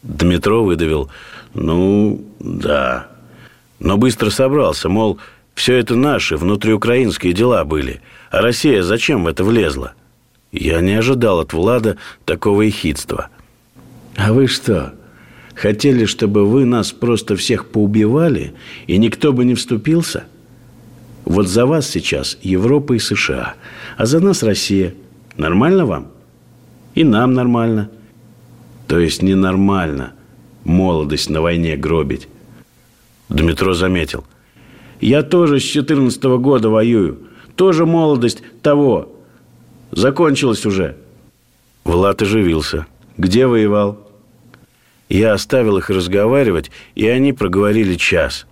Дмитро 0.02 0.64
выдавил, 0.64 1.08
ну, 1.54 2.24
да. 2.40 3.06
Но 3.78 3.96
быстро 3.96 4.30
собрался, 4.30 4.88
мол, 4.88 5.20
все 5.54 5.76
это 5.76 5.94
наши 5.94 6.36
внутриукраинские 6.36 7.34
дела 7.34 7.64
были. 7.64 8.00
А 8.32 8.40
Россия 8.42 8.82
зачем 8.82 9.22
в 9.22 9.28
это 9.28 9.44
влезла? 9.44 9.92
Я 10.50 10.80
не 10.80 10.94
ожидал 10.94 11.38
от 11.38 11.52
Влада 11.52 11.98
такого 12.24 12.62
ехидства. 12.62 13.28
А 14.16 14.32
вы 14.32 14.48
что, 14.48 14.92
хотели, 15.54 16.04
чтобы 16.04 16.44
вы 16.46 16.64
нас 16.64 16.90
просто 16.90 17.36
всех 17.36 17.66
поубивали, 17.66 18.54
и 18.88 18.98
никто 18.98 19.32
бы 19.32 19.44
не 19.44 19.54
вступился? 19.54 20.24
Вот 21.24 21.46
за 21.46 21.66
вас 21.66 21.88
сейчас 21.88 22.36
Европа 22.42 22.94
и 22.94 22.98
США, 22.98 23.54
а 23.96 24.06
за 24.06 24.20
нас 24.20 24.42
Россия. 24.42 24.94
Нормально 25.36 25.86
вам? 25.86 26.08
И 26.94 27.04
нам 27.04 27.32
нормально. 27.34 27.90
То 28.86 28.98
есть 28.98 29.22
ненормально 29.22 30.12
молодость 30.64 31.30
на 31.30 31.40
войне 31.40 31.76
гробить. 31.76 32.28
Дмитро 33.28 33.72
заметил. 33.72 34.24
Я 35.00 35.22
тоже 35.22 35.58
с 35.58 35.62
14 35.62 36.24
-го 36.24 36.38
года 36.38 36.68
воюю. 36.68 37.18
Тоже 37.56 37.86
молодость 37.86 38.42
того. 38.62 39.08
Закончилась 39.90 40.66
уже. 40.66 40.96
Влад 41.84 42.22
оживился. 42.22 42.86
Где 43.16 43.46
воевал? 43.46 43.98
Я 45.08 45.34
оставил 45.34 45.78
их 45.78 45.90
разговаривать, 45.90 46.70
и 46.94 47.06
они 47.06 47.32
проговорили 47.32 47.96
час. 47.96 48.46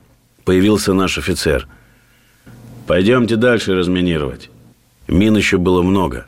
Появился 0.45 0.95
наш 0.95 1.19
офицер– 1.19 1.67
Пойдемте 2.91 3.37
дальше 3.37 3.77
разминировать. 3.77 4.51
Мин 5.07 5.37
еще 5.37 5.59
было 5.59 5.81
много. 5.81 6.27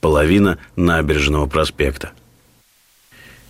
Половина 0.00 0.58
набережного 0.76 1.46
проспекта. 1.46 2.12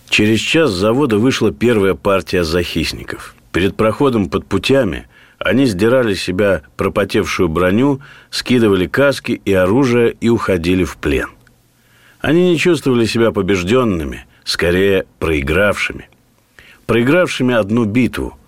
Через 0.09 0.41
час 0.41 0.71
с 0.71 0.77
завода 0.77 1.19
вышла 1.19 1.53
первая 1.53 1.93
партия 1.93 2.45
захисников. 2.45 3.35
Перед 3.53 3.77
проходом 3.77 4.31
под 4.31 4.47
путями 4.47 5.09
они 5.39 5.67
сдирали 5.67 6.15
с 6.15 6.23
себя 6.23 6.63
пропотевшую 6.79 7.51
броню, 7.51 8.01
скидывали 8.31 8.87
каски 8.87 9.43
и 9.45 9.53
оружие 9.53 10.17
и 10.19 10.31
уходили 10.31 10.85
в 10.85 10.97
плен. 10.97 11.29
Они 12.21 12.53
не 12.53 12.57
чувствовали 12.57 13.05
себя 13.05 13.31
побежденными, 13.31 14.25
скорее 14.45 15.05
проигравшими. 15.19 16.09
Проигравшими 16.87 17.55
одну 17.55 17.85
битву, 17.85 18.39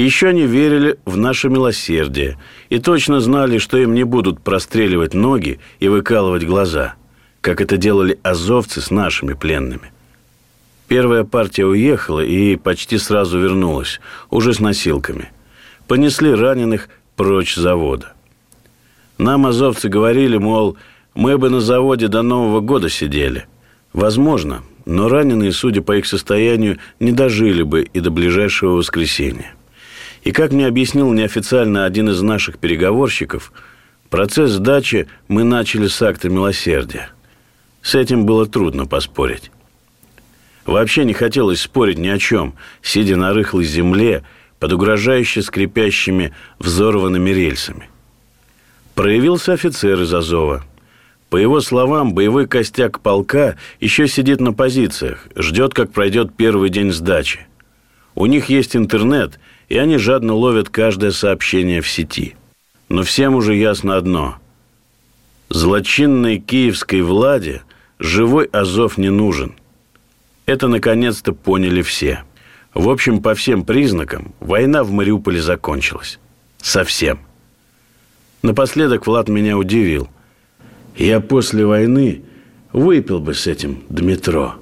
еще 0.00 0.28
они 0.28 0.46
верили 0.46 0.98
в 1.04 1.16
наше 1.16 1.48
милосердие 1.48 2.38
и 2.70 2.78
точно 2.78 3.20
знали, 3.20 3.58
что 3.58 3.76
им 3.76 3.94
не 3.94 4.04
будут 4.04 4.40
простреливать 4.40 5.12
ноги 5.12 5.60
и 5.80 5.88
выкалывать 5.88 6.44
глаза, 6.44 6.94
как 7.42 7.60
это 7.60 7.76
делали 7.76 8.18
азовцы 8.22 8.80
с 8.80 8.90
нашими 8.90 9.34
пленными. 9.34 9.92
Первая 10.88 11.24
партия 11.24 11.66
уехала 11.66 12.20
и 12.20 12.56
почти 12.56 12.98
сразу 12.98 13.38
вернулась, 13.38 14.00
уже 14.30 14.54
с 14.54 14.60
носилками. 14.60 15.30
Понесли 15.88 16.34
раненых 16.34 16.88
прочь 17.16 17.54
завода. 17.54 18.12
Нам 19.18 19.46
азовцы 19.46 19.88
говорили, 19.88 20.38
мол, 20.38 20.76
мы 21.14 21.36
бы 21.38 21.50
на 21.50 21.60
заводе 21.60 22.08
до 22.08 22.22
Нового 22.22 22.60
года 22.60 22.88
сидели. 22.88 23.46
Возможно, 23.92 24.62
но 24.86 25.08
раненые, 25.08 25.52
судя 25.52 25.82
по 25.82 25.96
их 25.96 26.06
состоянию, 26.06 26.78
не 26.98 27.12
дожили 27.12 27.62
бы 27.62 27.82
и 27.82 28.00
до 28.00 28.10
ближайшего 28.10 28.72
воскресенья. 28.72 29.54
И, 30.22 30.30
как 30.30 30.52
мне 30.52 30.66
объяснил 30.66 31.12
неофициально 31.12 31.84
один 31.84 32.08
из 32.08 32.22
наших 32.22 32.58
переговорщиков, 32.58 33.52
процесс 34.08 34.52
сдачи 34.52 35.08
мы 35.28 35.42
начали 35.42 35.88
с 35.88 36.00
акта 36.00 36.28
милосердия. 36.28 37.10
С 37.82 37.96
этим 37.96 38.24
было 38.24 38.46
трудно 38.46 38.86
поспорить. 38.86 39.50
Вообще 40.64 41.04
не 41.04 41.12
хотелось 41.12 41.60
спорить 41.60 41.98
ни 41.98 42.06
о 42.06 42.18
чем, 42.18 42.54
сидя 42.82 43.16
на 43.16 43.32
рыхлой 43.32 43.64
земле 43.64 44.22
под 44.60 44.72
угрожающе 44.72 45.42
скрипящими 45.42 46.32
взорванными 46.60 47.30
рельсами. 47.30 47.88
Проявился 48.94 49.54
офицер 49.54 50.00
из 50.00 50.14
Азова. 50.14 50.64
По 51.30 51.36
его 51.36 51.60
словам, 51.60 52.14
боевой 52.14 52.46
костяк 52.46 53.00
полка 53.00 53.56
еще 53.80 54.06
сидит 54.06 54.40
на 54.40 54.52
позициях, 54.52 55.26
ждет, 55.34 55.74
как 55.74 55.90
пройдет 55.90 56.36
первый 56.36 56.70
день 56.70 56.92
сдачи. 56.92 57.40
У 58.14 58.26
них 58.26 58.48
есть 58.48 58.76
интернет– 58.76 59.40
и 59.72 59.78
они 59.78 59.96
жадно 59.96 60.34
ловят 60.34 60.68
каждое 60.68 61.12
сообщение 61.12 61.80
в 61.80 61.88
сети. 61.88 62.36
Но 62.90 63.04
всем 63.04 63.34
уже 63.34 63.54
ясно 63.54 63.96
одно. 63.96 64.36
Злочинной 65.48 66.38
киевской 66.38 67.00
владе 67.00 67.62
живой 67.98 68.44
Азов 68.52 68.98
не 68.98 69.08
нужен. 69.08 69.54
Это 70.44 70.68
наконец-то 70.68 71.32
поняли 71.32 71.80
все. 71.80 72.22
В 72.74 72.90
общем, 72.90 73.22
по 73.22 73.34
всем 73.34 73.64
признакам, 73.64 74.34
война 74.40 74.84
в 74.84 74.90
Мариуполе 74.90 75.40
закончилась. 75.40 76.18
Совсем. 76.60 77.20
Напоследок 78.42 79.06
Влад 79.06 79.30
меня 79.30 79.56
удивил. 79.56 80.10
Я 80.98 81.20
после 81.20 81.64
войны 81.64 82.24
выпил 82.74 83.20
бы 83.20 83.32
с 83.32 83.46
этим 83.46 83.82
Дмитро. 83.88 84.56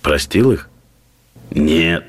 Простил 0.00 0.52
их? 0.52 0.68
Нет. 1.50 2.04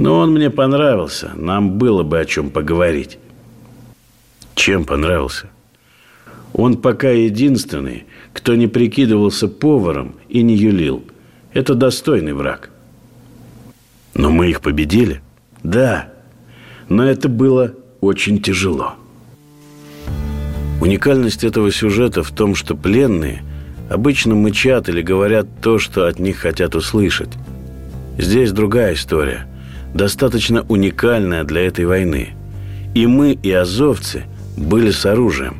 Но 0.00 0.16
он 0.16 0.32
мне 0.32 0.48
понравился. 0.48 1.32
Нам 1.36 1.72
было 1.76 2.02
бы 2.02 2.18
о 2.18 2.24
чем 2.24 2.48
поговорить. 2.48 3.18
Чем 4.54 4.86
понравился? 4.86 5.50
Он 6.54 6.78
пока 6.78 7.10
единственный, 7.10 8.06
кто 8.32 8.54
не 8.54 8.66
прикидывался 8.66 9.46
поваром 9.46 10.14
и 10.30 10.40
не 10.40 10.56
юлил. 10.56 11.04
Это 11.52 11.74
достойный 11.74 12.32
враг. 12.32 12.70
Но 14.14 14.30
мы 14.30 14.48
их 14.48 14.62
победили? 14.62 15.20
Да. 15.62 16.10
Но 16.88 17.04
это 17.04 17.28
было 17.28 17.74
очень 18.00 18.40
тяжело. 18.40 18.94
Уникальность 20.80 21.44
этого 21.44 21.70
сюжета 21.70 22.22
в 22.22 22.30
том, 22.30 22.54
что 22.54 22.74
пленные 22.74 23.42
обычно 23.90 24.34
мычат 24.34 24.88
или 24.88 25.02
говорят 25.02 25.46
то, 25.60 25.78
что 25.78 26.06
от 26.06 26.18
них 26.18 26.38
хотят 26.38 26.74
услышать. 26.74 27.34
Здесь 28.16 28.52
другая 28.52 28.94
история, 28.94 29.46
достаточно 29.94 30.64
уникальная 30.68 31.44
для 31.44 31.66
этой 31.66 31.84
войны. 31.84 32.30
И 32.94 33.06
мы, 33.06 33.32
и 33.32 33.50
азовцы 33.52 34.24
были 34.56 34.90
с 34.90 35.06
оружием. 35.06 35.56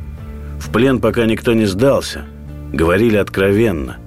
В 0.59 0.71
плен 0.71 0.99
пока 0.99 1.25
никто 1.25 1.53
не 1.53 1.65
сдался, 1.65 2.25
говорили 2.71 3.17
откровенно. 3.17 3.97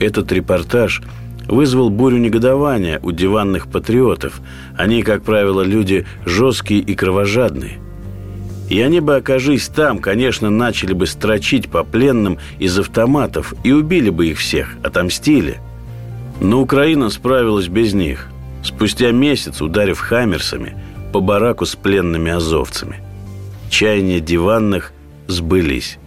Этот 0.00 0.32
репортаж 0.32 1.02
вызвал 1.46 1.90
бурю 1.90 2.18
негодования 2.18 2.98
у 3.02 3.12
диванных 3.12 3.68
патриотов. 3.68 4.40
Они, 4.76 5.02
как 5.02 5.22
правило, 5.22 5.62
люди 5.62 6.06
жесткие 6.24 6.80
и 6.80 6.94
кровожадные. 6.94 7.78
И 8.68 8.80
они 8.80 9.00
бы, 9.00 9.16
окажись 9.16 9.68
там, 9.68 9.98
конечно, 9.98 10.48
начали 10.48 10.94
бы 10.94 11.06
строчить 11.06 11.68
по 11.68 11.84
пленным 11.84 12.38
из 12.58 12.78
автоматов 12.78 13.54
и 13.62 13.72
убили 13.72 14.08
бы 14.08 14.28
их 14.28 14.38
всех, 14.38 14.76
отомстили. 14.82 15.58
Но 16.40 16.62
Украина 16.62 17.10
справилась 17.10 17.68
без 17.68 17.92
них, 17.92 18.28
спустя 18.64 19.12
месяц 19.12 19.60
ударив 19.60 19.98
хаммерсами 19.98 20.76
по 21.12 21.20
бараку 21.20 21.66
с 21.66 21.76
пленными 21.76 22.32
азовцами. 22.32 23.00
Чаяния 23.70 24.20
диванных 24.20 24.92
сбылись. 25.28 25.98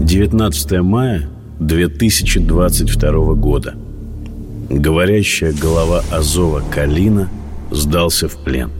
19 0.00 0.80
мая 0.80 1.28
2022 1.60 3.34
года. 3.34 3.74
Говорящая 4.70 5.52
голова 5.52 6.02
Азова 6.10 6.62
Калина 6.70 7.28
сдался 7.70 8.28
в 8.28 8.36
плен. 8.42 8.70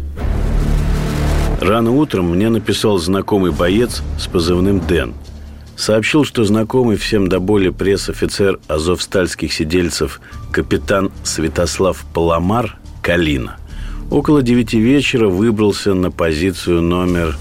Рано 1.61 1.91
утром 1.91 2.31
мне 2.31 2.51
написал 2.51 2.99
знакомый 2.99 3.51
боец 3.51 4.03
с 4.19 4.27
позывным 4.27 4.81
«Дэн». 4.81 5.13
Сообщил, 5.79 6.25
что 6.25 6.43
знакомый 6.43 6.97
всем 6.97 7.29
до 7.29 7.39
боли 7.39 7.69
пресс-офицер 7.69 8.59
азовстальских 8.67 9.53
сидельцев 9.53 10.21
капитан 10.51 11.13
Святослав 11.23 12.05
Паламар 12.13 12.77
Калина 13.01 13.59
около 14.11 14.43
девяти 14.43 14.81
вечера 14.81 15.29
выбрался 15.29 15.95
на 15.95 16.11
позицию 16.11 16.83
номер, 16.83 17.37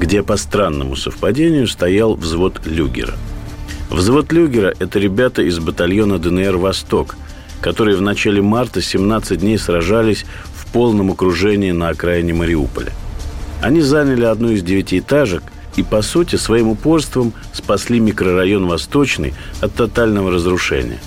где 0.00 0.24
по 0.24 0.36
странному 0.36 0.96
совпадению 0.96 1.68
стоял 1.68 2.16
взвод 2.16 2.60
Люгера. 2.66 3.14
Взвод 3.88 4.32
Люгера– 4.32 4.74
это 4.80 4.98
ребята 4.98 5.42
из 5.42 5.60
батальона 5.60 6.18
ДНР 6.18 6.56
«Восток», 6.56 7.14
которые 7.60 7.96
в 7.96 8.02
начале 8.02 8.42
марта 8.42 8.82
17 8.82 9.38
дней 9.38 9.58
сражались 9.58 10.26
в 10.56 10.72
полном 10.72 11.12
окружении 11.12 11.70
на 11.70 11.90
окраине 11.90 12.34
Мариуполя– 12.34 12.92
они 13.64 13.80
заняли 13.80 14.24
одну 14.24 14.50
из 14.50 14.62
девятиэтажек 14.62 15.42
и, 15.76 15.82
по 15.82 16.02
сути, 16.02 16.36
своим 16.36 16.68
упорством 16.68 17.32
спасли 17.52 18.00
микрорайон 18.00 18.66
Восточный 18.66 19.34
от 19.60 19.74
тотального 19.74 20.30
разрушения. 20.30 21.00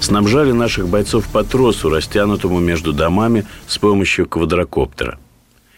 Снабжали 0.00 0.52
наших 0.52 0.88
бойцов 0.88 1.28
по 1.28 1.44
тросу, 1.44 1.90
растянутому 1.90 2.58
между 2.58 2.92
домами 2.92 3.46
с 3.66 3.78
помощью 3.78 4.26
квадрокоптера. 4.26 5.18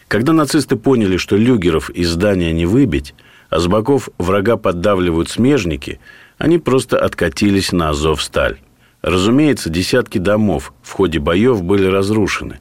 Когда 0.09 0.33
нацисты 0.33 0.77
поняли, 0.77 1.17
что 1.17 1.37
люгеров 1.37 1.91
из 1.91 2.11
здания 2.11 2.53
не 2.53 2.67
выбить, 2.67 3.15
а 3.51 3.59
с 3.59 3.67
боков 3.67 4.11
врага 4.19 4.57
поддавливают 4.57 5.29
смежники, 5.29 6.01
они 6.39 6.59
просто 6.59 6.99
откатились 6.99 7.73
на 7.73 7.91
Азов-Сталь. 7.91 8.59
Разумеется, 9.03 9.69
десятки 9.69 10.19
домов 10.19 10.73
в 10.83 10.93
ходе 10.93 11.19
боев 11.19 11.63
были 11.63 11.87
разрушены, 11.87 12.61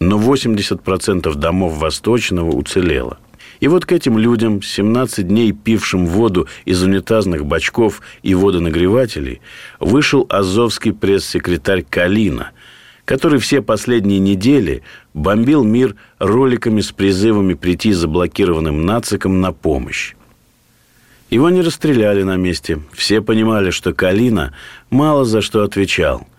но 0.00 0.18
80% 0.18 1.34
домов 1.34 1.78
Восточного 1.78 2.50
уцелело. 2.50 3.18
И 3.60 3.68
вот 3.68 3.86
к 3.86 3.92
этим 3.92 4.18
людям, 4.18 4.62
17 4.62 5.26
дней 5.26 5.52
пившим 5.52 6.06
воду 6.06 6.46
из 6.64 6.82
унитазных 6.82 7.44
бачков 7.44 8.00
и 8.22 8.34
водонагревателей, 8.34 9.40
вышел 9.80 10.26
азовский 10.28 10.92
пресс-секретарь 10.92 11.84
Калина, 11.88 12.52
который 13.04 13.40
все 13.40 13.62
последние 13.62 14.20
недели 14.20 14.82
бомбил 15.14 15.64
мир 15.64 15.96
роликами 16.18 16.80
с 16.80 16.92
призывами 16.92 17.54
прийти 17.54 17.92
заблокированным 17.92 18.86
нацикам 18.86 19.40
на 19.40 19.52
помощь. 19.52 20.14
Его 21.30 21.50
не 21.50 21.60
расстреляли 21.60 22.22
на 22.22 22.36
месте. 22.36 22.80
Все 22.92 23.20
понимали, 23.20 23.70
что 23.70 23.92
Калина 23.92 24.54
мало 24.88 25.24
за 25.24 25.42
что 25.42 25.62
отвечал– 25.62 26.26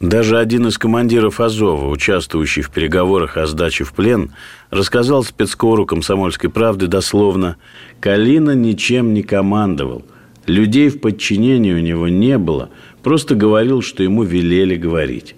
даже 0.00 0.38
один 0.38 0.66
из 0.66 0.76
командиров 0.76 1.40
Азова, 1.40 1.88
участвующий 1.88 2.62
в 2.62 2.70
переговорах 2.70 3.38
о 3.38 3.46
сдаче 3.46 3.84
в 3.84 3.92
плен, 3.94 4.32
рассказал 4.70 5.24
спецкору 5.24 5.86
«Комсомольской 5.86 6.50
правды» 6.50 6.86
дословно 6.86 7.56
«Калина 8.00 8.50
ничем 8.50 9.14
не 9.14 9.22
командовал. 9.22 10.04
Людей 10.46 10.90
в 10.90 11.00
подчинении 11.00 11.72
у 11.72 11.78
него 11.78 12.08
не 12.08 12.36
было. 12.36 12.68
Просто 13.02 13.34
говорил, 13.34 13.80
что 13.80 14.02
ему 14.02 14.22
велели 14.22 14.76
говорить». 14.76 15.34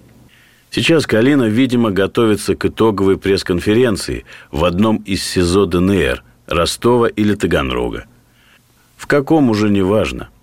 Сейчас 0.70 1.06
Калина, 1.06 1.44
видимо, 1.44 1.92
готовится 1.92 2.56
к 2.56 2.64
итоговой 2.64 3.16
пресс-конференции 3.16 4.24
в 4.50 4.64
одном 4.64 4.96
из 4.98 5.22
СИЗО 5.22 5.66
ДНР– 5.66 6.24
Ростова 6.46 7.08
или 7.08 7.34
Таганрога. 7.34 8.06
В 8.96 9.06
каком 9.06 9.50
уже 9.50 9.70
не 9.70 9.82
важно– 9.82 10.28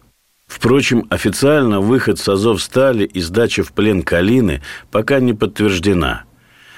Впрочем, 0.56 1.06
официально 1.10 1.82
выход 1.82 2.18
с 2.18 2.30
Азовстали 2.30 3.04
и 3.04 3.20
сдача 3.20 3.62
в 3.62 3.74
плен 3.74 4.04
Калины 4.04 4.62
пока 4.90 5.20
не 5.20 5.34
подтверждена. 5.34 6.24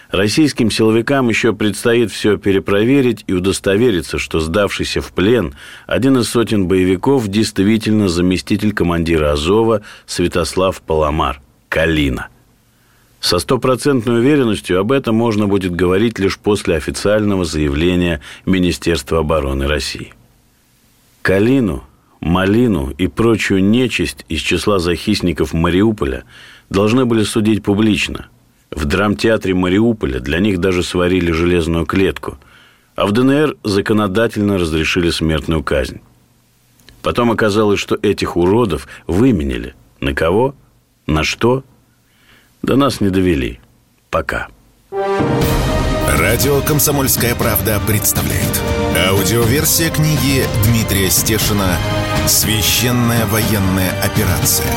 Российским 0.10 0.72
силовикам 0.72 1.30
еще 1.30 1.54
предстоит 1.54 2.12
все 2.12 2.38
перепроверить 2.38 3.24
и 3.28 3.34
удостовериться, 3.34 4.18
что 4.18 4.40
сдавшийся 4.40 5.00
в 5.00 5.12
плен 5.12 5.54
один 5.86 6.18
из 6.18 6.28
сотен 6.28 6.68
боевиков 6.68 7.28
действительно 7.28 8.10
заместитель 8.10 8.74
командира 8.74 9.34
Азова 9.34 9.84
Святослав 10.08 10.82
Паламар, 10.82 11.40
Калина. 11.70 12.30
Со 13.20 13.38
стопроцентной 13.38 14.22
уверенностью 14.22 14.80
об 14.80 14.92
этом 14.92 15.14
можно 15.16 15.46
будет 15.46 15.76
говорить 15.76 16.18
лишь 16.18 16.40
после 16.40 16.78
официального 16.78 17.46
заявления 17.46 18.22
Министерства 18.44 19.20
обороны 19.20 19.68
России. 19.68 20.16
Калину 21.22 21.84
Малину 22.20 22.92
и 22.98 23.08
прочую 23.08 23.64
нечисть 23.64 24.26
из 24.28 24.42
числа 24.42 24.80
захисников 24.80 25.54
Мариуполя 25.54 26.24
должны 26.70 27.06
были 27.06 27.24
судить 27.24 27.64
публично. 27.64 28.28
В 28.72 28.86
драмтеатре 28.86 29.54
Мариуполя 29.54 30.20
для 30.20 30.40
них 30.40 30.60
даже 30.60 30.84
сварили 30.84 31.32
железную 31.32 31.86
клетку, 31.86 32.38
а 32.96 33.06
в 33.06 33.12
ДНР 33.12 33.56
законодательно 33.64 34.58
разрешили 34.58 35.10
смертную 35.10 35.64
казнь. 35.64 36.02
Потом 37.02 37.32
оказалось, 37.32 37.80
что 37.80 37.98
этих 38.02 38.36
уродов 38.36 38.88
выменили. 39.06 39.76
На 40.02 40.14
кого? 40.14 40.56
На 41.06 41.24
что? 41.24 41.64
До 42.62 42.76
нас 42.76 43.00
не 43.00 43.10
довели. 43.10 43.60
Пока. 44.10 44.48
Радио 46.20 46.62
«Комсомольская 46.62 47.36
правда» 47.36 47.80
представляет. 47.88 48.77
Аудиоверсия 49.08 49.90
книги 49.90 50.44
Дмитрия 50.66 51.10
Стешина 51.10 51.78
«Священная 52.28 53.26
военная 53.28 53.92
операция. 54.04 54.68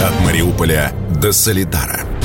От 0.00 0.20
Мариуполя 0.24 0.92
до 1.20 1.32
Солидара». 1.32 2.19